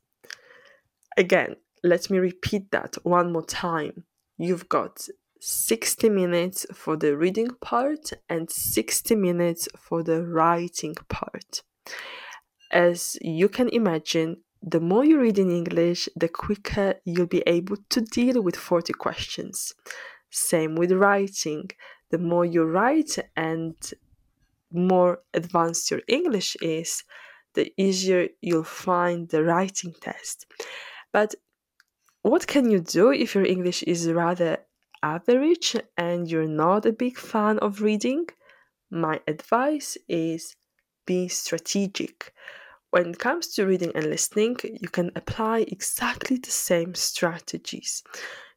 Again, 1.17 1.57
let 1.83 2.11
me 2.11 2.19
repeat 2.19 2.71
that 2.71 2.97
one 3.03 3.33
more 3.33 3.45
time. 3.45 4.05
You've 4.39 4.69
got 4.69 5.07
60 5.41 6.09
minutes 6.09 6.67
for 6.73 6.97
the 6.97 7.17
reading 7.17 7.51
part 7.61 8.13
and 8.29 8.51
60 8.51 9.17
minutes 9.17 9.69
for 9.77 10.03
the 10.03 10.23
writing 10.25 10.95
part. 11.09 11.63
As 12.71 13.19
you 13.21 13.49
can 13.49 13.69
imagine, 13.69 14.39
the 14.63 14.81
more 14.81 15.05
you 15.05 15.21
read 15.21 15.39
in 15.39 15.51
English, 15.51 16.09
the 16.15 16.29
quicker 16.29 16.95
you'll 17.05 17.27
be 17.27 17.43
able 17.47 17.77
to 17.91 18.01
deal 18.01 18.41
with 18.41 18.55
40 18.57 18.93
questions. 18.93 19.75
Same 20.31 20.77
with 20.77 20.93
writing. 20.93 21.71
The 22.11 22.19
more 22.19 22.45
you 22.45 22.63
write 22.63 23.19
and 23.37 23.75
more 24.75 25.21
advanced 25.35 25.91
your 25.91 26.03
English 26.09 26.57
is, 26.61 27.05
the 27.55 27.73
easier 27.77 28.29
you'll 28.41 28.65
find 28.65 29.29
the 29.29 29.45
writing 29.45 29.95
test. 30.01 30.47
But 31.13 31.35
what 32.23 32.47
can 32.47 32.71
you 32.71 32.81
do 32.81 33.11
if 33.11 33.35
your 33.35 33.45
English 33.45 33.83
is 33.83 34.11
rather 34.11 34.59
average 35.03 35.77
and 35.97 36.31
you're 36.31 36.47
not 36.47 36.87
a 36.87 36.93
big 36.93 37.19
fan 37.19 37.59
of 37.59 37.83
reading? 37.83 38.27
My 38.91 39.21
advice 39.27 39.97
is 40.09 40.55
be 41.07 41.29
strategic. 41.29 42.33
When 42.91 43.11
it 43.11 43.19
comes 43.19 43.49
to 43.55 43.67
reading 43.67 43.93
and 43.95 44.07
listening, 44.07 44.57
you 44.63 44.89
can 44.89 45.11
apply 45.17 45.61
exactly 45.61 46.37
the 46.37 46.51
same 46.51 46.95
strategies. 46.95 48.03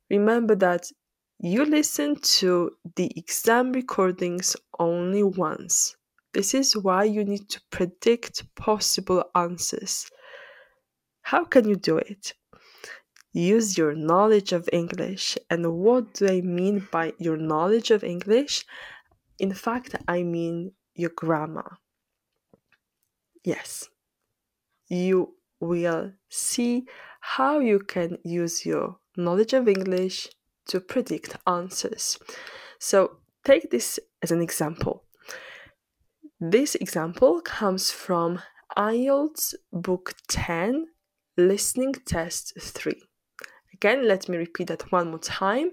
Remember 0.09 0.55
that 0.55 0.91
you 1.39 1.65
listen 1.65 2.15
to 2.17 2.71
the 2.95 3.11
exam 3.15 3.71
recordings 3.71 4.55
only 4.77 5.23
once. 5.23 5.95
This 6.35 6.53
is 6.53 6.77
why 6.77 7.05
you 7.05 7.23
need 7.23 7.49
to 7.49 7.61
predict 7.71 8.43
possible 8.55 9.23
answers. 9.33 10.05
How 11.21 11.45
can 11.45 11.67
you 11.67 11.75
do 11.75 11.97
it? 11.97 12.33
use 13.35 13.77
your 13.77 13.93
knowledge 13.93 14.53
of 14.53 14.69
English. 14.71 15.37
And 15.49 15.73
what 15.73 16.13
do 16.13 16.27
I 16.27 16.41
mean 16.41 16.87
by 16.91 17.13
your 17.19 17.37
knowledge 17.37 17.91
of 17.91 18.03
English? 18.03 18.65
In 19.37 19.53
fact, 19.53 19.95
I 20.07 20.23
mean 20.23 20.71
your 20.95 21.11
grammar. 21.15 21.77
Yes, 23.43 23.89
you 24.87 25.35
will 25.59 26.13
see 26.29 26.85
how 27.19 27.59
you 27.59 27.79
can 27.79 28.17
use 28.23 28.65
your 28.65 28.97
knowledge 29.17 29.53
of 29.53 29.67
English 29.67 30.29
to 30.67 30.79
predict 30.79 31.35
answers. 31.45 32.17
So, 32.79 33.17
take 33.43 33.69
this 33.69 33.99
as 34.23 34.31
an 34.31 34.41
example. 34.41 35.04
This 36.51 36.75
example 36.75 37.41
comes 37.41 37.89
from 37.89 38.39
IELTS 38.77 39.55
Book 39.73 40.13
10, 40.27 40.85
Listening 41.37 41.93
Test 42.05 42.53
3. 42.59 43.01
Again, 43.73 44.07
let 44.07 44.29
me 44.29 44.37
repeat 44.37 44.67
that 44.67 44.91
one 44.91 45.09
more 45.09 45.17
time. 45.17 45.71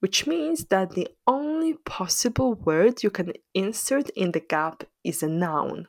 which 0.00 0.26
means 0.26 0.66
that 0.66 0.90
the 0.90 1.08
only 1.26 1.74
possible 1.84 2.54
word 2.54 3.02
you 3.02 3.10
can 3.10 3.32
insert 3.52 4.10
in 4.10 4.32
the 4.32 4.40
gap 4.40 4.84
is 5.02 5.22
a 5.22 5.28
noun. 5.28 5.88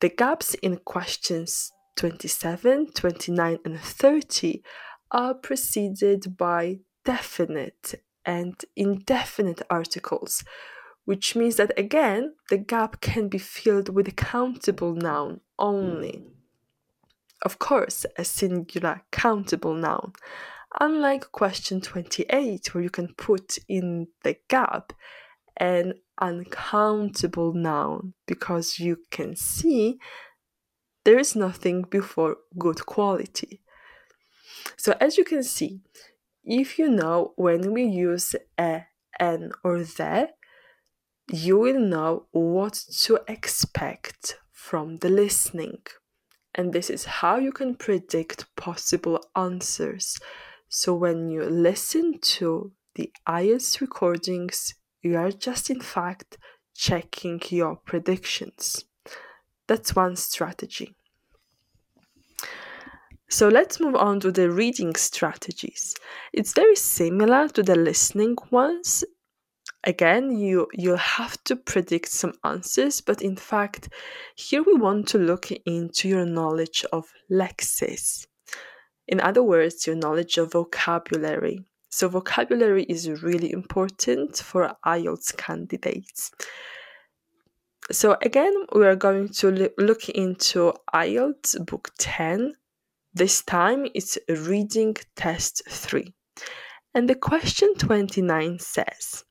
The 0.00 0.10
gaps 0.10 0.54
in 0.54 0.78
questions 0.78 1.72
27, 1.96 2.92
29, 2.92 3.58
and 3.64 3.80
30 3.80 4.62
are 5.10 5.34
preceded 5.34 6.36
by 6.36 6.78
definite 7.04 7.94
and 8.24 8.64
indefinite 8.76 9.62
articles, 9.68 10.44
which 11.04 11.34
means 11.34 11.56
that 11.56 11.78
again 11.78 12.34
the 12.48 12.58
gap 12.58 13.00
can 13.00 13.28
be 13.28 13.38
filled 13.38 13.88
with 13.88 14.08
a 14.08 14.12
countable 14.12 14.94
noun 14.94 15.40
only. 15.58 16.24
Of 17.42 17.58
course, 17.58 18.04
a 18.18 18.24
singular 18.24 19.02
countable 19.10 19.74
noun. 19.74 20.12
Unlike 20.78 21.32
question 21.32 21.80
28, 21.80 22.74
where 22.74 22.84
you 22.84 22.90
can 22.90 23.14
put 23.14 23.58
in 23.68 24.08
the 24.22 24.36
gap 24.48 24.92
an 25.56 25.94
uncountable 26.20 27.52
noun 27.52 28.14
because 28.26 28.78
you 28.78 28.98
can 29.10 29.34
see 29.36 29.98
there 31.04 31.18
is 31.18 31.34
nothing 31.34 31.82
before 31.82 32.36
good 32.58 32.84
quality. 32.86 33.62
So 34.76 34.96
as 35.00 35.16
you 35.18 35.24
can 35.24 35.42
see, 35.42 35.80
if 36.44 36.78
you 36.78 36.88
know 36.88 37.32
when 37.36 37.72
we 37.72 37.84
use 37.84 38.34
a, 38.58 38.86
an, 39.18 39.52
or 39.64 39.78
the, 39.78 40.30
you 41.32 41.58
will 41.58 41.78
know 41.78 42.26
what 42.32 42.74
to 43.04 43.20
expect 43.28 44.38
from 44.52 44.98
the 44.98 45.08
listening. 45.08 45.78
And 46.54 46.72
this 46.72 46.90
is 46.90 47.04
how 47.04 47.36
you 47.36 47.52
can 47.52 47.76
predict 47.76 48.54
possible 48.56 49.20
answers. 49.36 50.18
So 50.68 50.94
when 50.94 51.28
you 51.30 51.44
listen 51.44 52.18
to 52.20 52.72
the 52.94 53.12
IELTS 53.28 53.80
recordings, 53.80 54.74
you 55.02 55.16
are 55.16 55.30
just 55.30 55.70
in 55.70 55.80
fact 55.80 56.38
checking 56.74 57.40
your 57.48 57.76
predictions. 57.76 58.84
That's 59.68 59.94
one 59.94 60.16
strategy. 60.16 60.94
So 63.28 63.48
let's 63.48 63.78
move 63.78 63.94
on 63.94 64.18
to 64.20 64.32
the 64.32 64.50
reading 64.50 64.96
strategies. 64.96 65.94
It's 66.32 66.52
very 66.52 66.74
similar 66.74 67.48
to 67.50 67.62
the 67.62 67.76
listening 67.76 68.36
ones. 68.50 69.04
Again, 69.84 70.36
you 70.36 70.68
you'll 70.72 70.96
have 70.96 71.42
to 71.44 71.56
predict 71.56 72.08
some 72.08 72.34
answers, 72.44 73.00
but 73.00 73.22
in 73.22 73.36
fact, 73.36 73.88
here 74.36 74.62
we 74.62 74.74
want 74.74 75.08
to 75.08 75.18
look 75.18 75.50
into 75.64 76.08
your 76.08 76.26
knowledge 76.26 76.84
of 76.92 77.06
lexis. 77.30 78.26
In 79.08 79.20
other 79.20 79.42
words, 79.42 79.86
your 79.86 79.96
knowledge 79.96 80.36
of 80.38 80.52
vocabulary. 80.52 81.64
So 81.88 82.08
vocabulary 82.08 82.84
is 82.84 83.22
really 83.22 83.50
important 83.52 84.36
for 84.36 84.76
IELTS 84.86 85.36
candidates. 85.36 86.30
So 87.90 88.16
again, 88.22 88.54
we 88.72 88.86
are 88.86 88.94
going 88.94 89.30
to 89.40 89.70
look 89.78 90.08
into 90.10 90.72
IELTS 90.94 91.66
book 91.66 91.90
10 91.98 92.54
this 93.12 93.42
time 93.42 93.88
it's 93.92 94.18
reading 94.28 94.96
test 95.16 95.62
3. 95.68 96.14
And 96.94 97.08
the 97.08 97.16
question 97.16 97.74
29 97.76 98.60
says, 98.60 99.24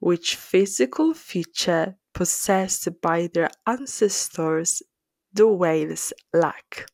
which 0.00 0.36
physical 0.36 1.14
feature 1.14 1.96
possessed 2.14 2.88
by 3.00 3.28
their 3.32 3.50
ancestors 3.66 4.82
the 5.32 5.46
whales 5.46 6.12
lack? 6.32 6.86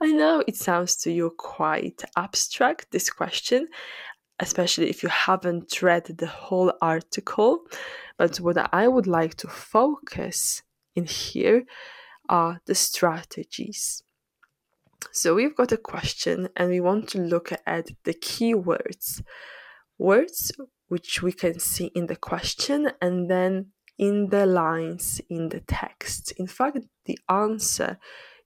I 0.00 0.12
know 0.12 0.42
it 0.46 0.56
sounds 0.56 0.96
to 0.96 1.10
you 1.10 1.32
quite 1.36 2.02
abstract, 2.16 2.90
this 2.90 3.10
question, 3.10 3.68
especially 4.38 4.90
if 4.90 5.02
you 5.02 5.08
haven't 5.08 5.82
read 5.82 6.04
the 6.04 6.26
whole 6.26 6.72
article. 6.80 7.60
But 8.18 8.38
what 8.38 8.56
I 8.72 8.88
would 8.88 9.06
like 9.06 9.34
to 9.36 9.48
focus 9.48 10.62
in 10.94 11.06
here 11.06 11.64
are 12.28 12.60
the 12.66 12.74
strategies. 12.74 14.02
So 15.12 15.34
we've 15.34 15.56
got 15.56 15.72
a 15.72 15.76
question 15.76 16.48
and 16.56 16.70
we 16.70 16.80
want 16.80 17.08
to 17.10 17.18
look 17.18 17.52
at 17.66 17.90
the 18.04 18.14
keywords. 18.14 19.22
Words 19.98 20.52
which 20.88 21.22
we 21.22 21.32
can 21.32 21.58
see 21.58 21.86
in 21.94 22.06
the 22.06 22.16
question 22.16 22.90
and 23.00 23.30
then 23.30 23.72
in 23.98 24.28
the 24.28 24.46
lines 24.46 25.20
in 25.28 25.48
the 25.48 25.60
text. 25.60 26.32
In 26.32 26.46
fact, 26.46 26.78
the 27.06 27.18
answer 27.28 27.98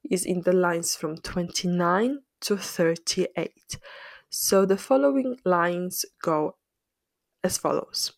is 0.08 0.24
in 0.24 0.42
the 0.42 0.52
lines 0.52 0.94
from 0.94 1.16
29 1.16 2.20
to 2.42 2.56
38. 2.56 3.78
So 4.28 4.64
the 4.64 4.76
following 4.76 5.38
lines 5.44 6.04
go 6.22 6.56
as 7.42 7.58
follows 7.58 8.12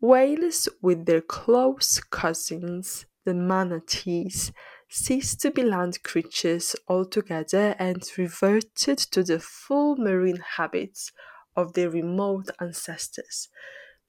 Whales 0.00 0.68
with 0.80 1.06
their 1.06 1.20
close 1.20 1.98
cousins, 2.00 3.06
the 3.24 3.34
manatees, 3.34 4.52
ceased 4.88 5.40
to 5.40 5.50
be 5.50 5.62
land 5.62 6.02
creatures 6.02 6.76
altogether 6.88 7.74
and 7.78 8.02
reverted 8.16 8.98
to 8.98 9.22
the 9.22 9.40
full 9.40 9.96
marine 9.96 10.42
habits 10.56 11.12
of 11.58 11.72
their 11.74 11.90
remote 11.90 12.48
ancestors. 12.60 13.48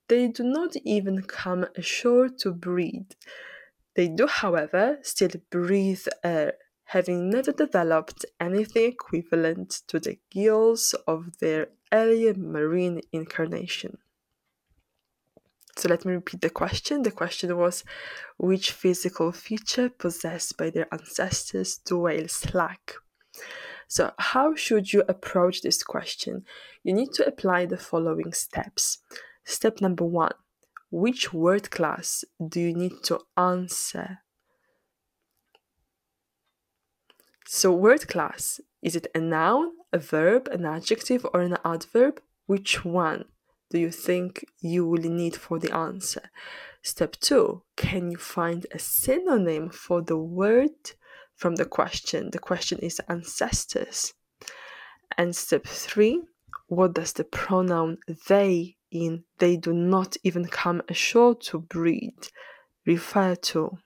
They 0.07 0.27
do 0.27 0.43
not 0.43 0.75
even 0.85 1.23
come 1.23 1.65
ashore 1.75 2.29
to 2.41 2.53
breed. 2.53 3.15
They 3.95 4.07
do, 4.07 4.27
however, 4.27 4.99
still 5.01 5.31
breathe 5.49 6.05
air, 6.23 6.53
having 6.95 7.29
never 7.29 7.51
developed 7.51 8.25
anything 8.39 8.85
equivalent 8.93 9.69
to 9.87 9.99
the 9.99 10.19
gills 10.29 10.95
of 11.07 11.39
their 11.39 11.69
earlier 11.91 12.33
marine 12.35 13.01
incarnation. 13.11 13.97
So 15.75 15.89
let 15.89 16.05
me 16.05 16.13
repeat 16.13 16.41
the 16.41 16.49
question. 16.49 17.03
The 17.03 17.11
question 17.11 17.55
was 17.57 17.83
which 18.37 18.71
physical 18.71 19.31
feature 19.31 19.89
possessed 19.89 20.57
by 20.57 20.69
their 20.69 20.87
ancestors 20.93 21.77
do 21.77 21.97
whales 21.99 22.53
lack? 22.53 22.95
So, 23.89 24.13
how 24.19 24.55
should 24.55 24.93
you 24.93 25.03
approach 25.09 25.61
this 25.61 25.83
question? 25.83 26.45
You 26.83 26.93
need 26.93 27.11
to 27.13 27.27
apply 27.27 27.65
the 27.65 27.77
following 27.77 28.31
steps. 28.31 28.99
Step 29.43 29.81
number 29.81 30.05
one 30.05 30.35
Which 30.91 31.33
word 31.33 31.71
class 31.71 32.23
do 32.47 32.61
you 32.61 32.73
need 32.73 33.03
to 33.03 33.19
answer? 33.35 34.19
So, 37.45 37.73
word 37.73 38.07
class 38.07 38.61
is 38.81 38.95
it 38.95 39.07
a 39.13 39.19
noun, 39.19 39.71
a 39.91 39.97
verb, 39.97 40.47
an 40.49 40.65
adjective, 40.65 41.25
or 41.33 41.41
an 41.41 41.57
adverb? 41.65 42.21
Which 42.45 42.85
one? 42.85 43.25
do 43.69 43.77
you 43.77 43.91
think 43.91 44.45
you 44.59 44.85
will 44.85 45.01
need 45.01 45.35
for 45.35 45.59
the 45.59 45.73
answer? 45.73 46.31
Step 46.81 47.15
two, 47.19 47.63
can 47.75 48.09
you 48.09 48.17
find 48.17 48.65
a 48.71 48.79
synonym 48.79 49.69
for 49.69 50.01
the 50.01 50.17
word 50.17 50.91
from 51.39 51.55
the 51.55 51.65
question? 51.65 52.29
The 52.31 52.39
question 52.39 52.79
is 52.79 52.99
ancestors. 53.07 54.13
And 55.17 55.33
step 55.33 55.65
three, 55.65 56.21
what 56.67 56.93
does 56.93 57.13
the 57.13 57.23
pronoun 57.23 57.97
they 58.27 58.75
in 58.91 59.23
they 59.37 59.55
do 59.55 59.73
not 59.73 60.17
even 60.23 60.45
come 60.45 60.81
ashore 60.89 61.35
to 61.35 61.59
breed 61.59 62.27
refer 62.85 63.35
to? 63.35 63.77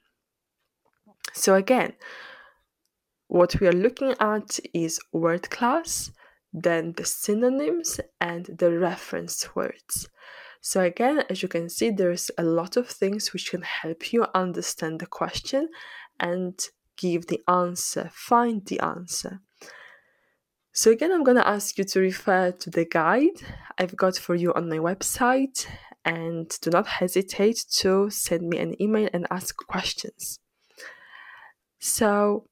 So 1.34 1.54
again, 1.54 1.94
what 3.28 3.60
we 3.60 3.68
are 3.68 3.72
looking 3.88 4.16
at 4.20 4.60
is 4.74 5.00
word 5.12 5.50
class, 5.52 6.12
then 6.52 6.94
the 6.94 7.06
synonyms 7.06 8.00
and 8.20 8.46
the 8.46 8.78
reference 8.78 9.56
words. 9.56 10.10
So 10.60 10.82
again, 10.82 11.24
as 11.30 11.44
you 11.44 11.50
can 11.50 11.70
see, 11.70 11.92
there's 11.92 12.32
a 12.38 12.44
lot 12.44 12.78
of 12.78 12.88
things 12.88 13.32
which 13.32 13.52
can 13.52 13.62
help 13.62 14.12
you 14.12 14.26
understand 14.34 15.00
the 15.00 15.06
question 15.06 15.70
and 16.20 16.60
give 16.98 17.28
the 17.28 17.42
answer, 17.48 18.10
find 18.14 18.66
the 18.66 18.80
answer. 18.80 19.40
So 20.74 20.92
again, 20.92 21.12
I'm 21.12 21.24
going 21.24 21.38
to 21.38 21.48
ask 21.48 21.78
you 21.78 21.84
to 21.84 22.00
refer 22.00 22.52
to 22.52 22.70
the 22.70 22.86
guide 22.86 23.42
I've 23.78 23.96
got 23.96 24.18
for 24.18 24.34
you 24.34 24.54
on 24.54 24.70
my 24.70 24.78
website 24.78 25.68
and 26.04 26.50
do 26.62 26.70
not 26.72 26.88
hesitate 26.88 27.64
to 27.78 28.10
send 28.10 28.50
me 28.50 28.58
an 28.58 28.82
email 28.82 29.08
and 29.14 29.28
ask 29.30 29.56
questions. 29.68 30.40
So 31.80 32.48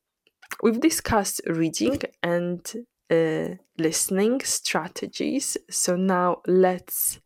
we've 0.61 0.79
discussed 0.79 1.41
reading 1.47 2.01
and 2.21 2.61
uh, 3.09 3.55
listening 3.77 4.41
strategies. 4.41 5.57
So 5.69 5.95
now 5.95 6.41
let's 6.47 7.19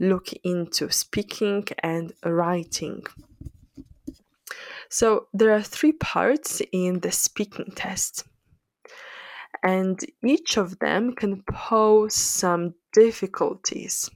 look 0.00 0.28
into 0.44 0.90
speaking 0.90 1.66
and 1.82 2.12
writing. 2.24 3.04
So 4.92 5.28
there 5.32 5.54
are 5.54 5.62
three 5.62 5.92
parts 5.92 6.60
in 6.70 7.00
the 7.00 7.10
speaking 7.10 7.72
test, 7.74 8.24
and 9.62 9.98
each 10.22 10.58
of 10.58 10.78
them 10.80 11.14
can 11.14 11.44
pose 11.44 12.14
some 12.14 12.74
difficulties. 12.92 14.10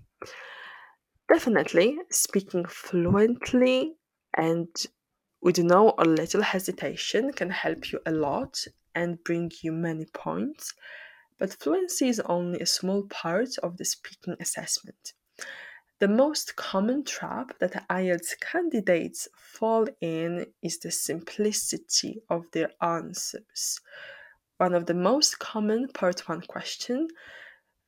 Definitely, 1.32 1.96
speaking 2.10 2.66
fluently 2.66 3.94
and 4.36 4.68
with 5.40 5.58
no 5.60 5.94
or 5.96 6.04
little 6.04 6.42
hesitation 6.42 7.32
can 7.32 7.48
help 7.48 7.90
you 7.90 8.00
a 8.04 8.12
lot 8.12 8.62
and 8.94 9.24
bring 9.24 9.50
you 9.62 9.72
many 9.72 10.04
points, 10.12 10.74
but 11.38 11.54
fluency 11.54 12.08
is 12.08 12.20
only 12.20 12.60
a 12.60 12.66
small 12.66 13.04
part 13.04 13.56
of 13.62 13.78
the 13.78 13.86
speaking 13.86 14.36
assessment. 14.40 15.14
The 15.98 16.08
most 16.08 16.56
common 16.56 17.04
trap 17.04 17.58
that 17.58 17.88
IELTS 17.88 18.38
candidates 18.38 19.28
fall 19.34 19.86
in 20.02 20.44
is 20.62 20.78
the 20.78 20.90
simplicity 20.90 22.20
of 22.28 22.44
their 22.52 22.70
answers. 22.82 23.80
One 24.58 24.74
of 24.74 24.84
the 24.84 24.94
most 24.94 25.38
common 25.38 25.88
part 25.88 26.28
1 26.28 26.42
question 26.42 27.08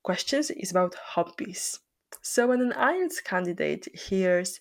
questions 0.03 0.51
is 0.51 0.71
about 0.71 0.95
hobbies. 0.95 1.81
So 2.23 2.47
when 2.47 2.63
an 2.63 2.73
IELTS 2.73 3.23
candidate 3.23 3.89
hears 3.95 4.61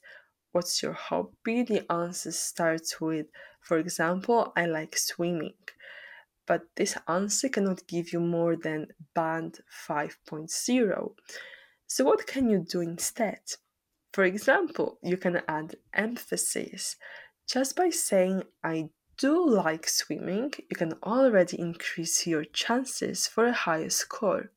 what's 0.52 0.84
your 0.84 0.92
hobby, 0.92 1.64
the 1.64 1.90
answer 1.90 2.34
starts 2.34 3.00
with, 3.00 3.28
for 3.62 3.78
example, 3.78 4.52
I 4.58 4.66
like 4.66 4.98
swimming. 4.98 5.54
But 6.46 6.64
this 6.76 6.98
answer 7.08 7.48
cannot 7.48 7.88
give 7.88 8.12
you 8.12 8.20
more 8.20 8.58
than 8.58 8.88
band 9.14 9.60
5.0. 9.88 11.12
So, 11.88 12.04
what 12.04 12.28
can 12.28 12.50
you 12.50 12.60
do 12.60 12.82
instead? 12.82 13.40
For 14.14 14.24
example, 14.24 15.00
you 15.02 15.18
can 15.18 15.42
add 15.48 15.76
emphasis. 15.94 16.98
Just 17.48 17.76
by 17.76 17.90
saying, 17.90 18.44
I 18.64 18.90
do 19.18 19.48
like 19.50 19.88
swimming, 19.88 20.54
you 20.70 20.76
can 20.76 20.94
already 21.04 21.60
increase 21.60 22.28
your 22.28 22.44
chances 22.44 23.28
for 23.28 23.46
a 23.46 23.54
higher 23.54 23.90
score. 23.90 24.52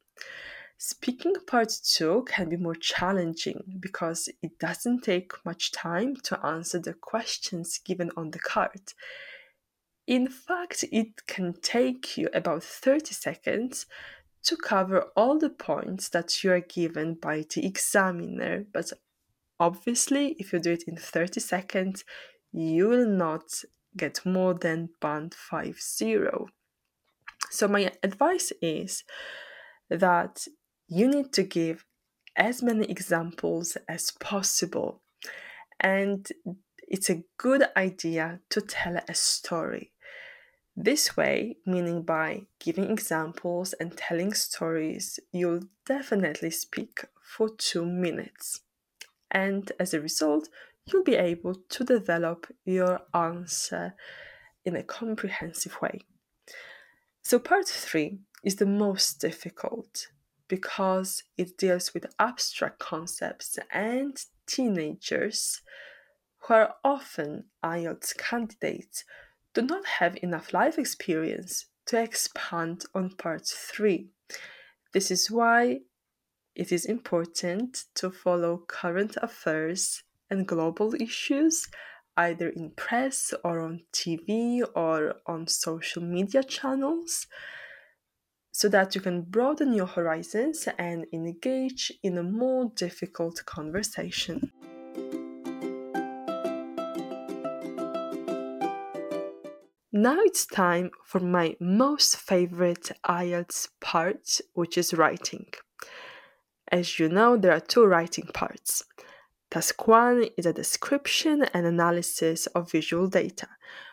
Speaking 0.76 1.34
part 1.46 1.72
2 1.84 2.24
can 2.26 2.48
be 2.48 2.56
more 2.56 2.74
challenging 2.74 3.78
because 3.80 4.28
it 4.42 4.58
doesn't 4.58 5.02
take 5.02 5.32
much 5.44 5.72
time 5.72 6.16
to 6.24 6.44
answer 6.44 6.78
the 6.78 6.94
questions 6.94 7.78
given 7.84 8.10
on 8.16 8.30
the 8.30 8.38
card. 8.38 8.94
In 10.06 10.26
fact, 10.26 10.84
it 10.90 11.26
can 11.26 11.54
take 11.60 12.16
you 12.16 12.28
about 12.32 12.64
30 12.64 13.14
seconds 13.14 13.86
to 14.44 14.57
cover 14.57 15.07
all 15.16 15.38
the 15.38 15.50
points 15.50 16.09
that 16.11 16.42
you 16.42 16.53
are 16.53 16.61
given 16.61 17.14
by 17.14 17.44
the 17.55 17.66
examiner. 17.66 18.64
But 18.72 18.92
obviously, 19.59 20.37
if 20.38 20.53
you 20.53 20.59
do 20.59 20.72
it 20.72 20.85
in 20.87 20.96
30 20.96 21.40
seconds, 21.40 22.05
you 22.53 22.88
will 22.88 23.07
not 23.07 23.62
get 23.96 24.24
more 24.24 24.55
than 24.55 24.90
band 25.00 25.35
50. 25.35 26.26
So, 27.50 27.68
my 27.68 27.92
advice 28.03 28.53
is 28.62 29.05
that 29.88 30.46
you 30.88 31.09
need 31.09 31.33
to 31.33 31.42
give 31.42 31.85
as 32.37 32.62
many 32.62 32.87
examples 32.87 33.76
as 33.88 34.12
possible. 34.12 35.03
And 35.79 36.26
it's 36.88 37.11
a 37.11 37.22
good 37.38 37.64
idea 37.76 38.40
to 38.50 38.61
tell 38.61 38.96
a 38.96 39.14
story. 39.14 39.92
This 40.76 41.16
way, 41.16 41.56
meaning 41.66 42.02
by 42.02 42.46
giving 42.59 42.90
examples 42.90 43.72
and 43.74 43.96
telling 43.96 44.33
stories, 44.33 45.18
you'll 45.33 45.64
definitely 45.85 46.50
speak 46.50 47.04
for 47.22 47.50
two 47.50 47.85
minutes. 47.85 48.61
And 49.30 49.70
as 49.78 49.92
a 49.92 50.00
result, 50.00 50.48
you'll 50.87 51.04
be 51.04 51.16
able 51.16 51.54
to 51.54 51.85
develop 51.85 52.46
your 52.64 53.00
answer 53.14 53.94
in 54.64 54.76
a 54.76 54.83
comprehensive 54.83 55.80
way. 55.80 56.00
So, 57.22 57.38
part 57.38 57.68
three 57.68 58.20
is 58.44 58.56
the 58.56 58.66
most 58.66 59.20
difficult 59.20 60.09
because 60.48 61.22
it 61.37 61.56
deals 61.56 61.94
with 61.94 62.12
abstract 62.18 62.78
concepts 62.78 63.59
and 63.72 64.16
teenagers 64.46 65.61
who 66.40 66.54
are 66.54 66.74
often 66.83 67.44
IELTS 67.62 68.16
candidates 68.16 69.04
do 69.54 69.62
not 69.62 69.84
have 69.86 70.16
enough 70.22 70.52
life 70.52 70.78
experience 70.78 71.66
to 71.86 72.00
expand 72.00 72.84
on 72.94 73.10
part 73.10 73.46
3. 73.46 74.08
This 74.92 75.10
is 75.10 75.30
why 75.30 75.80
it 76.54 76.72
is 76.72 76.84
important 76.84 77.84
to 77.94 78.10
follow 78.10 78.64
current 78.68 79.16
affairs 79.22 80.02
and 80.30 80.46
global 80.46 80.94
issues 80.94 81.68
either 82.16 82.48
in 82.50 82.70
press 82.70 83.32
or 83.44 83.60
on 83.60 83.80
TV 83.92 84.62
or 84.74 85.14
on 85.26 85.46
social 85.46 86.02
media 86.02 86.42
channels 86.42 87.26
so 88.52 88.68
that 88.68 88.94
you 88.94 89.00
can 89.00 89.22
broaden 89.22 89.72
your 89.72 89.86
horizons 89.86 90.68
and 90.78 91.06
engage 91.12 91.92
in 92.02 92.18
a 92.18 92.22
more 92.22 92.70
difficult 92.76 93.42
conversation. 93.46 94.52
Now 100.02 100.16
it's 100.20 100.46
time 100.46 100.92
for 101.04 101.20
my 101.20 101.56
most 101.60 102.16
favorite 102.16 102.90
IELTS 103.04 103.68
part, 103.80 104.40
which 104.54 104.78
is 104.78 104.94
writing. 104.94 105.48
As 106.72 106.98
you 106.98 107.10
know, 107.10 107.36
there 107.36 107.52
are 107.52 107.60
two 107.60 107.84
writing 107.84 108.24
parts. 108.32 108.82
Task 109.50 109.86
1 109.86 110.28
is 110.38 110.46
a 110.46 110.54
description 110.54 111.42
and 111.52 111.66
analysis 111.66 112.46
of 112.46 112.70
visual 112.70 113.08
data, 113.08 113.48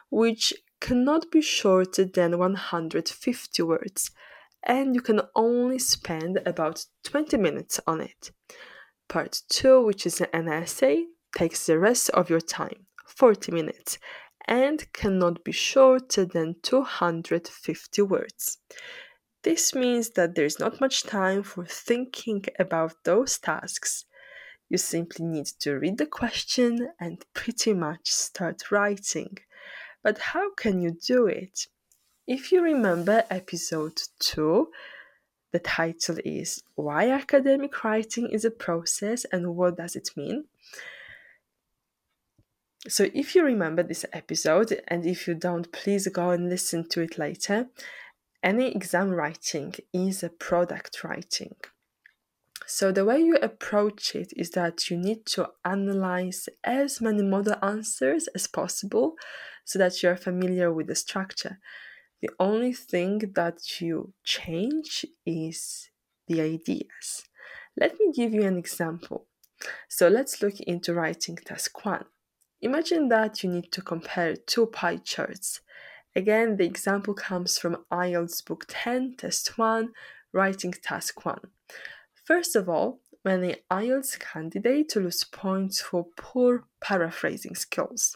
which 0.10 0.54
cannot 0.80 1.30
be 1.30 1.42
shorter 1.42 2.06
than 2.06 2.40
150 2.40 3.64
words, 3.64 4.12
and 4.64 4.96
you 4.96 5.02
can 5.02 5.20
only 5.36 5.78
spend 5.78 6.40
about 6.46 6.86
20 7.04 7.36
minutes 7.36 7.82
on 7.86 8.00
it. 8.00 8.32
Part 9.10 9.42
2, 9.50 9.86
which 9.86 10.06
is 10.06 10.22
an 10.22 10.48
essay, 10.48 11.08
takes 11.36 11.66
the 11.66 11.78
rest 11.78 12.10
of 12.12 12.30
your 12.30 12.40
time, 12.40 12.86
40 13.06 13.52
minutes, 13.52 13.98
and 14.48 14.92
cannot 14.94 15.44
be 15.44 15.52
shorter 15.52 16.26
than 16.26 16.56
250 16.62 18.02
words. 18.04 18.60
This 19.44 19.76
means 19.76 20.12
that 20.12 20.36
there 20.36 20.46
is 20.46 20.60
not 20.60 20.82
much 20.82 21.04
time 21.04 21.44
for 21.44 21.66
thinking 21.66 22.46
about 22.58 22.96
those 23.04 23.38
tasks. 23.38 24.06
You 24.70 24.78
simply 24.78 25.26
need 25.26 25.48
to 25.60 25.78
read 25.78 25.98
the 25.98 26.06
question 26.06 26.90
and 27.00 27.24
pretty 27.34 27.74
much 27.74 28.12
start 28.12 28.72
writing. 28.72 29.38
But 30.04 30.18
how 30.18 30.54
can 30.54 30.82
you 30.82 30.92
do 30.92 31.28
it? 31.28 31.68
If 32.28 32.52
you 32.52 32.62
remember 32.62 33.24
episode 33.30 34.02
2, 34.20 34.68
the 35.54 35.60
title 35.60 36.18
is 36.26 36.62
Why 36.76 37.10
Academic 37.10 37.84
Writing 37.84 38.30
is 38.30 38.44
a 38.44 38.52
Process 38.52 39.26
and 39.32 39.56
What 39.56 39.78
Does 39.78 39.96
It 39.96 40.10
Mean? 40.18 40.46
So, 42.88 43.08
if 43.14 43.36
you 43.36 43.44
remember 43.44 43.84
this 43.84 44.06
episode, 44.14 44.82
and 44.88 45.06
if 45.06 45.28
you 45.28 45.34
don't, 45.34 45.72
please 45.72 46.08
go 46.08 46.30
and 46.30 46.48
listen 46.48 46.88
to 46.90 47.02
it 47.02 47.18
later. 47.18 47.68
Any 48.44 48.72
exam 48.74 49.10
writing 49.10 49.74
is 49.92 50.24
a 50.24 50.30
product 50.30 51.04
writing. 51.04 51.56
So, 52.66 52.92
the 52.92 53.04
way 53.04 53.20
you 53.20 53.36
approach 53.38 54.16
it 54.16 54.32
is 54.38 54.52
that 54.52 54.90
you 54.90 54.98
need 54.98 55.26
to 55.28 55.50
analyze 55.66 56.48
as 56.64 57.02
many 57.02 57.24
model 57.24 57.56
answers 57.62 58.28
as 58.36 58.48
possible 58.48 59.16
so 59.66 59.80
that 59.80 60.04
you're 60.04 60.16
familiar 60.16 60.72
with 60.72 60.88
the 60.88 60.96
structure. 60.96 61.60
The 62.22 62.30
only 62.40 62.74
thing 62.74 63.20
that 63.36 63.82
you 63.82 64.14
change 64.24 65.06
is 65.26 65.90
the 66.28 66.42
ideas. 66.42 67.26
Let 67.76 67.94
me 68.00 68.12
give 68.14 68.34
you 68.34 68.44
an 68.44 68.58
example. 68.58 69.26
So, 69.90 70.08
let's 70.08 70.42
look 70.42 70.60
into 70.60 70.94
writing 70.94 71.38
task 71.38 71.84
one. 71.84 72.06
Imagine 72.62 73.10
that 73.10 73.44
you 73.44 73.52
need 73.52 73.72
to 73.72 73.84
compare 73.84 74.36
two 74.36 74.66
pie 74.66 74.98
charts. 74.98 75.62
Again, 76.16 76.58
the 76.58 76.66
example 76.66 77.14
comes 77.14 77.60
from 77.60 77.86
IELTS 77.92 78.44
Book 78.44 78.66
10, 78.68 79.16
Test 79.18 79.60
1, 79.60 79.90
Writing 80.34 80.74
Task 80.74 81.24
1. 81.24 81.40
First 82.26 82.56
of 82.56 82.68
all, 82.68 83.00
when 83.22 83.42
many 83.42 83.58
IELTS 83.70 84.20
candidates 84.20 84.96
lose 84.96 85.24
points 85.24 85.82
for 85.82 86.08
poor 86.18 86.64
paraphrasing 86.82 87.54
skills. 87.54 88.16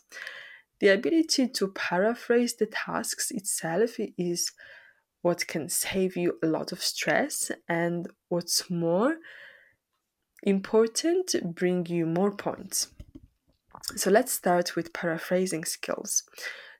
The 0.79 0.87
ability 0.87 1.49
to 1.49 1.67
paraphrase 1.67 2.55
the 2.55 2.65
tasks 2.65 3.29
itself 3.29 3.97
is 4.17 4.53
what 5.21 5.45
can 5.45 5.69
save 5.69 6.17
you 6.17 6.39
a 6.41 6.47
lot 6.47 6.71
of 6.71 6.81
stress 6.81 7.51
and 7.67 8.07
what's 8.29 8.71
more 8.71 9.17
important 10.41 11.35
bring 11.53 11.85
you 11.85 12.07
more 12.07 12.31
points 12.31 12.87
so 13.95 14.09
let's 14.09 14.31
start 14.31 14.75
with 14.75 14.93
paraphrasing 14.93 15.65
skills 15.65 16.23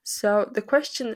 so 0.04 0.50
the 0.54 0.62
question 0.62 1.16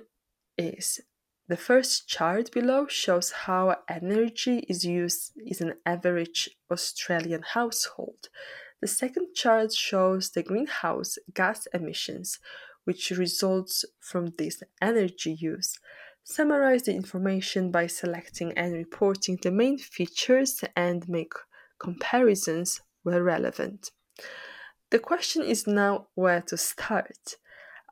is 0.58 1.02
the 1.48 1.58
first 1.58 2.08
chart 2.08 2.52
below 2.52 2.88
shows 2.88 3.32
how 3.32 3.78
energy 3.88 4.65
is 4.67 4.84
used 4.84 5.34
in 5.38 5.69
an 5.69 5.76
average 5.86 6.50
Australian 6.71 7.43
household. 7.54 8.30
The 8.82 8.88
second 8.88 9.36
chart 9.36 9.71
shows 9.71 10.32
the 10.32 10.41
greenhouse 10.41 11.19
gas 11.36 11.67
emissions, 11.71 12.39
which 12.86 13.12
results 13.12 13.86
from 14.00 14.34
this 14.39 14.63
energy 14.82 15.34
use. 15.34 15.78
Summarize 16.24 16.84
the 16.84 16.95
information 16.95 17.69
by 17.69 17.86
selecting 17.86 18.52
and 18.58 18.74
reporting 18.74 19.38
the 19.43 19.52
main 19.52 19.78
features 19.78 20.63
and 20.76 21.08
make 21.08 21.34
comparisons 21.80 22.82
where 23.04 23.21
relevant. 23.21 23.91
The 24.91 25.00
question 25.00 25.43
is 25.43 25.65
now 25.67 26.08
where 26.15 26.41
to 26.41 26.58
start. 26.58 27.38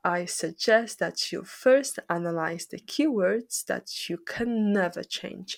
I 0.04 0.26
suggest 0.26 1.00
that 1.00 1.32
you 1.32 1.44
first 1.44 2.00
analyze 2.10 2.66
the 2.66 2.80
keywords 2.80 3.66
that 3.66 4.10
you 4.10 4.18
can 4.18 4.74
never 4.74 5.04
change 5.04 5.58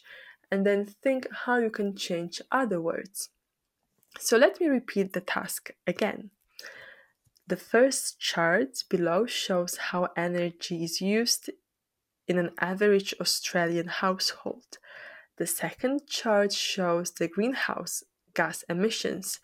and 0.51 0.65
then 0.65 0.85
think 0.85 1.27
how 1.31 1.57
you 1.57 1.69
can 1.69 1.95
change 1.95 2.41
other 2.51 2.79
words. 2.79 3.29
So 4.19 4.37
let 4.37 4.59
me 4.61 4.67
repeat 4.67 5.13
the 5.13 5.21
task 5.21 5.71
again. 5.85 6.29
The 7.47 7.57
first 7.57 8.19
chart 8.19 8.83
below 8.89 9.25
shows 9.25 9.77
how 9.77 10.09
energy 10.15 10.83
is 10.83 11.01
used 11.01 11.49
in 12.27 12.39
an 12.39 12.51
average 12.59 13.13
Australian 13.19 13.87
household. 13.87 14.77
The 15.37 15.45
second 15.45 16.07
chart 16.07 16.53
shows 16.53 17.11
the 17.11 17.27
greenhouse 17.27 18.03
gas 18.33 18.63
emissions, 18.69 19.39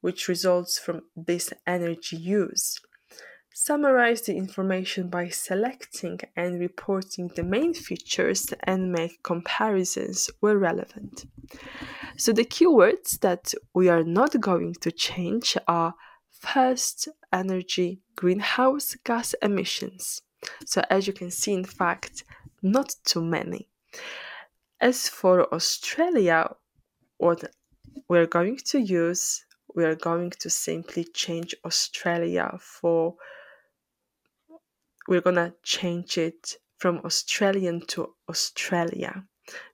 which 0.00 0.28
results 0.28 0.78
from 0.78 1.02
this 1.16 1.52
energy 1.66 2.16
use. 2.16 2.78
Summarize 3.58 4.20
the 4.20 4.36
information 4.36 5.08
by 5.08 5.28
selecting 5.30 6.20
and 6.36 6.60
reporting 6.60 7.30
the 7.34 7.42
main 7.42 7.72
features 7.72 8.52
and 8.64 8.92
make 8.92 9.22
comparisons 9.22 10.28
where 10.40 10.58
relevant. 10.58 11.24
So, 12.18 12.32
the 12.32 12.44
keywords 12.44 13.18
that 13.20 13.54
we 13.72 13.88
are 13.88 14.04
not 14.04 14.38
going 14.40 14.74
to 14.82 14.92
change 14.92 15.56
are 15.66 15.94
first, 16.38 17.08
energy, 17.32 18.02
greenhouse 18.14 18.94
gas 19.04 19.34
emissions. 19.40 20.20
So, 20.66 20.82
as 20.90 21.06
you 21.06 21.14
can 21.14 21.30
see, 21.30 21.54
in 21.54 21.64
fact, 21.64 22.24
not 22.60 22.94
too 23.06 23.24
many. 23.24 23.70
As 24.82 25.08
for 25.08 25.52
Australia, 25.54 26.54
what 27.16 27.42
we're 28.06 28.26
going 28.26 28.58
to 28.66 28.78
use, 28.78 29.45
we 29.76 29.84
are 29.84 29.94
going 29.94 30.30
to 30.30 30.50
simply 30.50 31.04
change 31.04 31.54
Australia 31.64 32.58
for 32.60 33.14
we're 35.06 35.20
gonna 35.20 35.54
change 35.62 36.18
it 36.18 36.56
from 36.78 37.00
Australian 37.04 37.80
to 37.86 38.14
Australia 38.28 39.24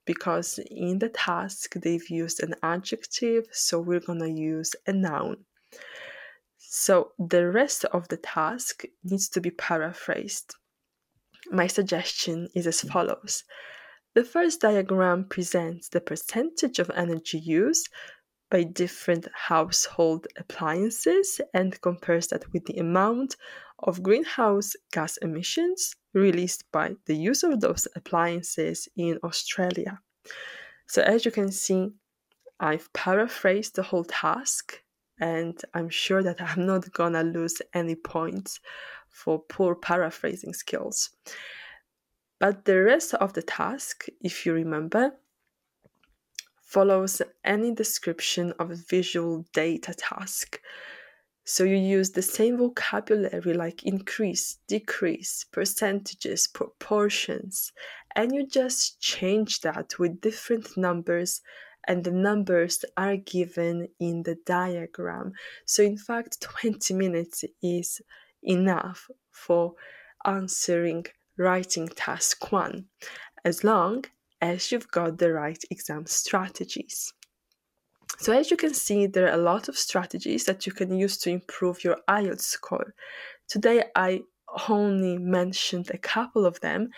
because 0.04 0.58
in 0.70 0.98
the 0.98 1.08
task 1.08 1.74
they've 1.74 2.10
used 2.10 2.42
an 2.42 2.54
adjective, 2.62 3.46
so 3.52 3.80
we're 3.80 4.00
gonna 4.00 4.28
use 4.28 4.74
a 4.86 4.92
noun. 4.92 5.36
So 6.58 7.12
the 7.18 7.48
rest 7.50 7.84
of 7.86 8.08
the 8.08 8.18
task 8.18 8.84
needs 9.04 9.28
to 9.30 9.40
be 9.40 9.50
paraphrased. 9.50 10.54
My 11.50 11.66
suggestion 11.66 12.48
is 12.54 12.66
as 12.66 12.82
follows. 12.82 13.44
The 14.14 14.24
first 14.24 14.60
diagram 14.60 15.24
presents 15.28 15.88
the 15.88 16.00
percentage 16.00 16.78
of 16.78 16.90
energy 16.94 17.38
used 17.38 17.88
by 18.52 18.62
different 18.62 19.26
household 19.34 20.26
appliances 20.36 21.40
and 21.54 21.80
compares 21.80 22.26
that 22.26 22.44
with 22.52 22.66
the 22.66 22.76
amount 22.76 23.34
of 23.78 24.02
greenhouse 24.02 24.74
gas 24.92 25.16
emissions 25.16 25.96
released 26.12 26.70
by 26.70 26.94
the 27.06 27.16
use 27.16 27.42
of 27.42 27.62
those 27.62 27.88
appliances 27.96 28.90
in 28.94 29.18
Australia. 29.24 29.98
So, 30.86 31.00
as 31.00 31.24
you 31.24 31.30
can 31.30 31.50
see, 31.50 31.88
I've 32.60 32.92
paraphrased 32.92 33.74
the 33.74 33.82
whole 33.82 34.04
task, 34.04 34.82
and 35.18 35.58
I'm 35.72 35.88
sure 35.88 36.22
that 36.22 36.42
I'm 36.42 36.66
not 36.66 36.92
gonna 36.92 37.22
lose 37.22 37.62
any 37.72 37.94
points 37.94 38.60
for 39.08 39.38
poor 39.38 39.74
paraphrasing 39.74 40.52
skills. 40.52 41.08
But 42.38 42.66
the 42.66 42.82
rest 42.82 43.14
of 43.14 43.32
the 43.32 43.42
task, 43.42 44.06
if 44.20 44.44
you 44.44 44.52
remember, 44.52 45.12
follows 46.72 47.20
any 47.44 47.74
description 47.74 48.52
of 48.58 48.70
a 48.70 48.82
visual 48.88 49.44
data 49.52 49.92
task. 49.92 50.58
So 51.44 51.64
you 51.64 51.76
use 51.76 52.10
the 52.10 52.22
same 52.22 52.56
vocabulary 52.56 53.52
like 53.52 53.82
increase, 53.82 54.58
decrease, 54.68 55.44
percentages, 55.52 56.46
proportions, 56.46 57.72
and 58.16 58.34
you 58.34 58.46
just 58.46 59.00
change 59.00 59.60
that 59.60 59.98
with 59.98 60.22
different 60.22 60.76
numbers 60.76 61.42
and 61.88 62.04
the 62.04 62.12
numbers 62.12 62.84
are 62.96 63.16
given 63.16 63.88
in 64.00 64.22
the 64.22 64.36
diagram. 64.46 65.32
So 65.66 65.82
in 65.82 65.98
fact 65.98 66.40
20 66.40 66.94
minutes 66.94 67.44
is 67.62 68.00
enough 68.42 69.10
for 69.30 69.74
answering 70.24 71.04
writing 71.36 71.88
task 71.88 72.50
1 72.50 72.86
as 73.44 73.62
long 73.62 74.04
as 74.42 74.72
you've 74.72 74.90
got 74.90 75.16
the 75.16 75.32
right 75.32 75.64
exam 75.70 76.04
strategies. 76.04 77.14
So, 78.18 78.32
as 78.32 78.50
you 78.50 78.56
can 78.56 78.74
see, 78.74 79.06
there 79.06 79.28
are 79.28 79.38
a 79.38 79.42
lot 79.42 79.68
of 79.68 79.78
strategies 79.78 80.44
that 80.44 80.66
you 80.66 80.72
can 80.72 80.92
use 80.92 81.16
to 81.18 81.30
improve 81.30 81.82
your 81.82 81.96
IELTS 82.08 82.42
score. 82.42 82.94
Today, 83.48 83.84
I 83.96 84.22
only 84.68 85.16
mentioned 85.16 85.90
a 85.90 85.98
couple 85.98 86.44
of 86.44 86.60
them 86.60 86.90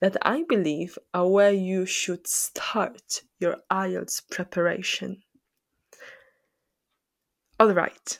that 0.00 0.16
I 0.22 0.44
believe 0.48 0.96
are 1.12 1.26
where 1.26 1.52
you 1.52 1.86
should 1.86 2.26
start 2.28 3.22
your 3.40 3.56
IELTS 3.70 4.22
preparation. 4.30 5.22
All 7.58 7.72
right, 7.72 8.18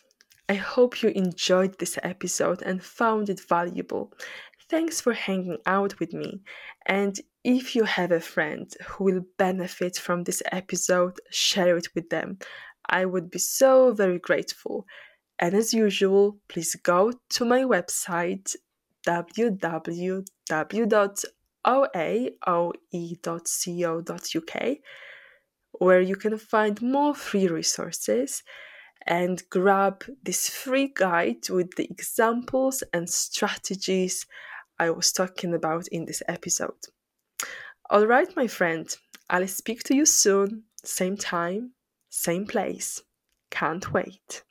I 0.48 0.54
hope 0.54 1.02
you 1.02 1.10
enjoyed 1.10 1.78
this 1.78 1.98
episode 2.02 2.62
and 2.62 2.82
found 2.82 3.28
it 3.28 3.40
valuable. 3.48 4.12
Thanks 4.68 5.00
for 5.00 5.14
hanging 5.14 5.58
out 5.66 5.98
with 5.98 6.12
me. 6.12 6.42
And 6.86 7.18
if 7.42 7.74
you 7.74 7.84
have 7.84 8.12
a 8.12 8.20
friend 8.20 8.70
who 8.86 9.04
will 9.04 9.24
benefit 9.38 9.96
from 9.96 10.24
this 10.24 10.42
episode, 10.52 11.18
share 11.30 11.76
it 11.78 11.88
with 11.94 12.10
them. 12.10 12.38
I 12.88 13.06
would 13.06 13.30
be 13.30 13.38
so 13.38 13.92
very 13.92 14.18
grateful. 14.18 14.86
And 15.38 15.54
as 15.54 15.72
usual, 15.72 16.38
please 16.48 16.74
go 16.74 17.12
to 17.30 17.44
my 17.44 17.62
website 17.62 18.56
www.oaoe.co.uk 19.06 20.22
where 25.72 26.00
you 26.00 26.16
can 26.16 26.36
find 26.36 26.82
more 26.82 27.14
free 27.14 27.46
resources 27.46 28.42
and 29.06 29.42
grab 29.48 30.04
this 30.24 30.48
free 30.48 30.92
guide 30.94 31.48
with 31.48 31.74
the 31.76 31.84
examples 31.84 32.82
and 32.92 33.08
strategies 33.08 34.26
I 34.78 34.90
was 34.90 35.12
talking 35.12 35.54
about 35.54 35.88
in 35.88 36.04
this 36.04 36.22
episode. 36.28 36.86
All 37.90 38.06
right, 38.06 38.28
my 38.36 38.46
friend, 38.46 38.88
I'll 39.30 39.48
speak 39.48 39.82
to 39.84 39.94
you 39.94 40.06
soon, 40.06 40.64
same 40.84 41.16
time, 41.16 41.72
same 42.10 42.46
place. 42.46 43.02
Can't 43.50 43.92
wait. 43.92 44.44